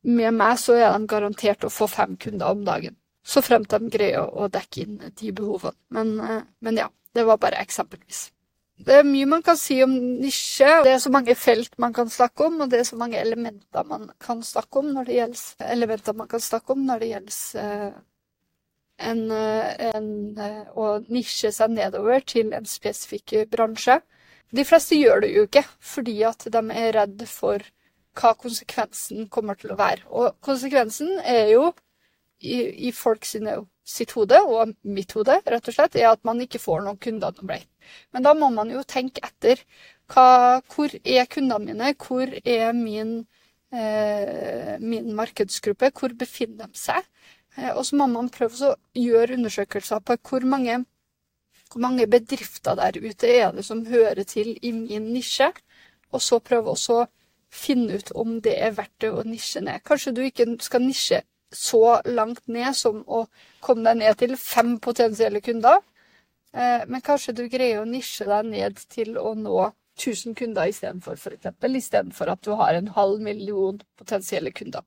med 0.07 0.33
meg 0.33 0.55
så 0.59 0.77
er 0.79 0.93
de 0.95 1.07
garantert 1.11 1.65
å 1.67 1.69
få 1.69 1.87
fem 1.91 2.15
kunder 2.15 2.55
om 2.55 2.63
dagen. 2.63 2.95
Så 3.23 3.41
fremt 3.41 3.71
de 3.71 3.89
greier 3.91 4.27
å 4.27 4.49
dekke 4.51 4.83
inn 4.83 4.99
de 4.99 5.31
behovene. 5.31 5.77
Men, 5.95 6.17
men 6.59 6.79
ja, 6.79 6.89
det 7.15 7.23
var 7.23 7.39
bare 7.39 7.61
eksempelvis. 7.63 8.27
Det 8.83 8.95
er 8.99 9.05
mye 9.05 9.27
man 9.29 9.43
kan 9.45 9.57
si 9.59 9.77
om 9.85 9.91
nisje. 9.93 10.69
Det 10.83 10.95
er 10.95 11.01
så 11.01 11.11
mange 11.13 11.35
felt 11.37 11.77
man 11.79 11.93
kan 11.93 12.09
snakke 12.09 12.47
om, 12.47 12.61
og 12.63 12.71
det 12.71 12.81
er 12.81 12.87
så 12.87 12.97
mange 12.99 13.19
elementer 13.21 13.85
man 13.87 14.09
kan 14.19 14.41
snakke 14.43 14.81
om 14.81 14.89
når 14.95 15.07
det 15.09 15.19
gjelder 15.19 16.17
man 16.17 16.27
kan 16.27 16.41
om 16.73 16.81
når 16.87 16.99
det 16.99 17.11
gjelder 17.11 17.61
eh, 17.61 17.93
en, 19.11 19.21
eh, 19.31 19.69
en, 19.93 20.09
eh, 20.37 20.65
å 20.73 20.87
nisje 21.07 21.53
seg 21.53 21.77
nedover 21.77 22.25
til 22.25 22.51
en 22.53 22.65
spesifikk 22.65 23.35
bransje. 23.53 24.01
De 24.53 24.65
fleste 24.65 24.97
gjør 24.97 25.21
det 25.21 25.31
jo 25.33 25.45
ikke 25.47 25.63
fordi 25.79 26.17
at 26.27 26.45
de 26.49 26.63
er 26.73 26.93
redd 26.97 27.23
for 27.29 27.63
hva 28.19 28.33
konsekvensen 28.37 29.29
kommer 29.29 29.57
til 29.57 29.73
å 29.73 29.79
være. 29.79 30.03
Og 30.09 30.35
konsekvensen 30.41 31.19
er 31.23 31.53
jo 31.53 31.71
i, 32.43 32.87
i 32.87 32.91
folk 32.95 33.25
sine, 33.25 33.57
sitt 33.87 34.13
hode, 34.17 34.39
og 34.43 34.75
mitt 34.83 35.15
hode, 35.17 35.39
rett 35.49 35.69
og 35.69 35.75
slett, 35.75 35.97
er 35.99 36.11
at 36.11 36.23
man 36.27 36.41
ikke 36.43 36.61
får 36.61 36.83
noen 36.85 36.99
kunder 37.01 37.35
noe 37.37 37.49
mer. 37.49 37.65
Men 38.15 38.25
da 38.27 38.33
må 38.37 38.49
man 38.53 38.71
jo 38.71 38.83
tenke 38.87 39.23
etter. 39.25 39.63
Hva, 40.11 40.61
hvor 40.73 40.93
er 41.03 41.29
kundene 41.31 41.71
mine? 41.71 41.93
Hvor 41.99 42.31
er 42.43 42.71
min, 42.77 43.15
eh, 43.71 44.75
min 44.79 45.13
markedsgruppe? 45.15 45.91
Hvor 45.95 46.15
befinner 46.19 46.71
de 46.71 46.79
seg? 46.79 47.07
Eh, 47.57 47.71
og 47.71 47.85
så 47.87 47.99
må 47.99 48.07
man 48.11 48.31
prøve 48.33 48.71
å 48.71 48.77
gjøre 48.97 49.37
undersøkelser 49.39 50.03
på 50.05 50.17
hvor 50.29 50.47
mange, 50.47 50.83
hvor 51.71 51.83
mange 51.83 52.07
bedrifter 52.07 52.77
der 52.79 52.99
ute 53.01 53.29
er 53.29 53.51
det 53.55 53.65
som 53.65 53.85
hører 53.87 54.23
til 54.23 54.55
i 54.61 54.71
min 54.75 55.11
nisje, 55.13 55.51
og 56.13 56.21
så 56.21 56.39
prøve 56.39 56.75
å 56.75 57.03
finne 57.53 57.99
ut 57.99 58.09
om 58.17 58.39
det 58.41 58.55
er 58.65 58.73
verdt 58.77 58.95
det 59.03 59.11
å 59.13 59.23
nisje 59.27 59.61
ned. 59.61 59.83
Kanskje 59.85 60.13
du 60.15 60.23
ikke 60.25 60.47
skal 60.61 60.83
nisje 60.85 61.21
så 61.55 61.99
langt 62.05 62.47
ned 62.47 62.75
som 62.77 63.01
å 63.07 63.25
komme 63.63 63.85
deg 63.87 64.01
ned 64.01 64.19
til 64.19 64.35
fem 64.39 64.77
potensielle 64.83 65.41
kunder. 65.43 65.81
Eh, 66.53 66.83
men 66.87 67.01
kanskje 67.01 67.35
du 67.37 67.47
greier 67.49 67.81
å 67.81 67.89
nisje 67.89 68.27
deg 68.29 68.49
ned 68.49 68.81
til 68.93 69.17
å 69.17 69.33
nå 69.37 69.71
1000 69.97 70.35
kunder 70.37 70.69
istedenfor, 70.69 71.17
f.eks. 71.17 71.53
Istedenfor 71.63 72.33
at 72.33 72.41
du 72.45 72.53
har 72.57 72.77
en 72.77 72.91
halv 72.95 73.21
million 73.21 73.79
potensielle 73.97 74.51
kunder. 74.51 74.83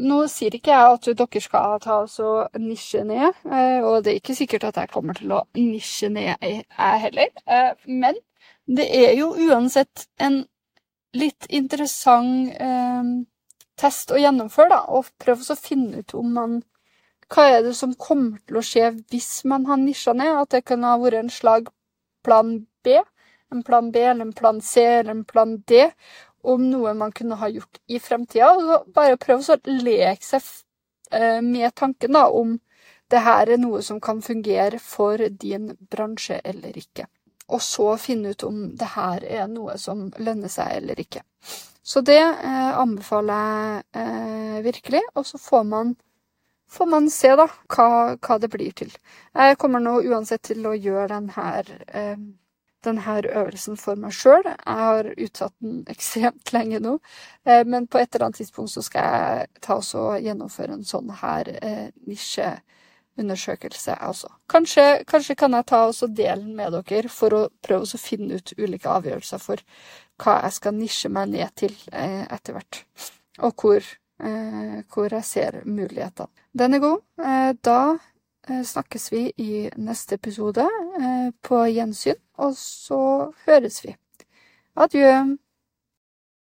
Nå 0.00 0.20
sier 0.30 0.54
ikke 0.54 0.70
jeg 0.70 0.94
at 0.94 1.08
dere 1.18 1.42
skal 1.42 1.80
ta 1.82 1.96
oss 2.04 2.20
og 2.22 2.60
nisje 2.62 3.02
ned, 3.04 3.40
eh, 3.50 3.80
og 3.82 4.04
det 4.04 4.12
er 4.12 4.20
ikke 4.20 4.38
sikkert 4.38 4.68
at 4.68 4.78
jeg 4.80 4.92
kommer 4.92 5.18
til 5.18 5.34
å 5.34 5.42
nisje 5.58 6.08
ned, 6.12 6.36
jeg 6.40 7.02
heller. 7.04 7.32
Eh, 7.46 7.72
men 7.90 8.20
det 8.70 8.86
er 8.86 9.16
jo 9.18 9.32
uansett 9.34 10.06
en 10.22 10.44
litt 11.16 11.48
interessant 11.50 12.54
test 13.80 14.12
og 14.14 14.20
gjennomføre, 14.20 14.70
da, 14.72 14.80
og 14.92 15.10
prøve 15.22 15.46
å 15.54 15.58
finne 15.58 16.02
ut 16.02 16.14
om 16.18 16.36
man 16.36 16.60
Hva 17.30 17.44
er 17.46 17.60
det 17.62 17.76
som 17.78 17.92
kommer 17.94 18.40
til 18.42 18.56
å 18.58 18.64
skje 18.66 18.88
hvis 19.12 19.44
man 19.46 19.68
har 19.68 19.78
nisja 19.78 20.12
ned? 20.18 20.32
At 20.34 20.50
det 20.50 20.64
kunne 20.66 20.88
ha 20.90 20.98
vært 20.98 21.20
en 21.20 21.30
slag 21.30 21.68
plan 22.26 22.56
B, 22.82 22.96
en 23.54 23.62
plan 23.62 23.92
B 23.94 24.02
eller 24.02 24.26
en 24.26 24.32
plan 24.34 24.58
C 24.60 24.82
eller 24.82 25.14
en 25.14 25.22
plan 25.24 25.52
D, 25.70 25.84
om 26.42 26.64
noe 26.72 26.94
man 26.98 27.12
kunne 27.12 27.38
ha 27.38 27.48
gjort 27.52 27.78
i 27.86 28.00
fremtida. 28.02 28.80
Bare 28.96 29.20
prøve 29.20 29.54
å 29.54 29.78
leke 29.84 30.26
seg 30.26 30.42
eh, 31.12 31.38
med 31.38 31.70
tanken 31.78 32.18
da, 32.18 32.26
om 32.26 32.58
det 33.10 33.22
her 33.26 33.50
er 33.50 33.62
noe 33.62 33.82
som 33.82 34.00
kan 34.02 34.22
fungere 34.22 34.78
for 34.82 35.22
din 35.30 35.70
bransje 35.90 36.40
eller 36.44 36.76
ikke. 36.78 37.06
Og 37.50 37.62
så 37.62 37.96
finne 37.98 38.34
ut 38.34 38.44
om 38.46 38.62
det 38.78 38.92
her 38.94 39.24
er 39.26 39.50
noe 39.50 39.76
som 39.78 40.08
lønner 40.22 40.52
seg 40.52 40.76
eller 40.78 41.00
ikke. 41.02 41.24
Så 41.82 42.02
det 42.06 42.20
eh, 42.20 42.78
anbefaler 42.78 43.40
jeg 43.40 44.02
eh, 44.02 44.58
virkelig. 44.64 45.02
Og 45.14 45.26
så 45.26 45.38
får 45.38 45.64
man, 45.66 45.94
får 46.70 46.90
man 46.90 47.08
se 47.10 47.32
da, 47.40 47.48
hva, 47.74 47.88
hva, 48.16 48.36
det 48.38 48.50
blir 48.52 48.76
til. 48.76 48.92
Jeg 49.34 49.58
kommer 49.58 49.82
nå 49.82 49.96
uansett 50.12 50.44
til 50.52 50.68
å 50.68 50.76
gjøre 50.76 51.08
denne, 51.16 51.48
eh, 51.88 52.20
denne 52.86 53.16
øvelsen 53.24 53.80
for 53.80 53.98
meg 53.98 54.14
sjøl. 54.14 54.46
Jeg 54.46 54.78
har 54.84 55.10
utsatt 55.16 55.56
den 55.58 55.82
ekstremt 55.94 56.54
lenge 56.54 56.82
nå. 56.84 56.98
Eh, 57.48 57.64
men 57.66 57.88
på 57.90 57.98
et 57.98 58.14
eller 58.14 58.28
annet 58.28 58.44
tidspunkt 58.44 58.76
så 58.76 58.84
skal 58.86 59.16
jeg 59.16 59.64
ta 59.66 59.80
og 59.80 60.20
gjennomføre 60.22 60.78
en 60.78 60.86
sånn 60.86 61.10
her 61.24 61.50
eh, 61.58 61.88
undersøkelse, 63.18 63.94
altså. 64.00 64.28
Kanskje, 64.48 65.04
kanskje, 65.08 65.36
kan 65.36 65.54
jeg 65.56 65.66
ta 65.66 65.82
og 65.88 66.14
dele 66.16 66.44
den 66.44 66.54
med 66.56 66.76
dere 66.90 67.08
for 67.12 67.36
å 67.36 67.40
prøve 67.64 67.88
å 67.88 68.00
finne 68.00 68.38
ut 68.38 68.54
ulike 68.58 68.90
avgjørelser 68.90 69.42
for 69.42 69.62
hva 70.20 70.36
jeg 70.44 70.56
skal 70.58 70.76
nisje 70.76 71.10
meg 71.12 71.32
ned 71.32 71.56
til 71.56 71.74
eh, 71.92 72.24
etter 72.30 72.56
hvert, 72.56 72.84
og 73.40 73.64
hvor, 73.64 73.90
eh, 74.22 74.78
hvor, 74.92 75.10
jeg 75.10 75.24
ser 75.24 75.60
mulighetene. 75.64 76.30
Den 76.52 76.76
er 76.76 76.84
god. 76.84 77.04
Eh, 77.24 77.52
da 77.64 77.80
eh, 78.48 78.64
snakkes 78.72 79.10
vi 79.12 79.26
i 79.38 79.52
neste 79.76 80.18
episode 80.20 80.66
eh, 81.00 81.30
på 81.42 81.62
gjensyn, 81.70 82.20
og 82.38 82.56
så 82.58 83.02
høres 83.46 83.84
vi. 83.84 83.96
Adjø. 84.76 85.14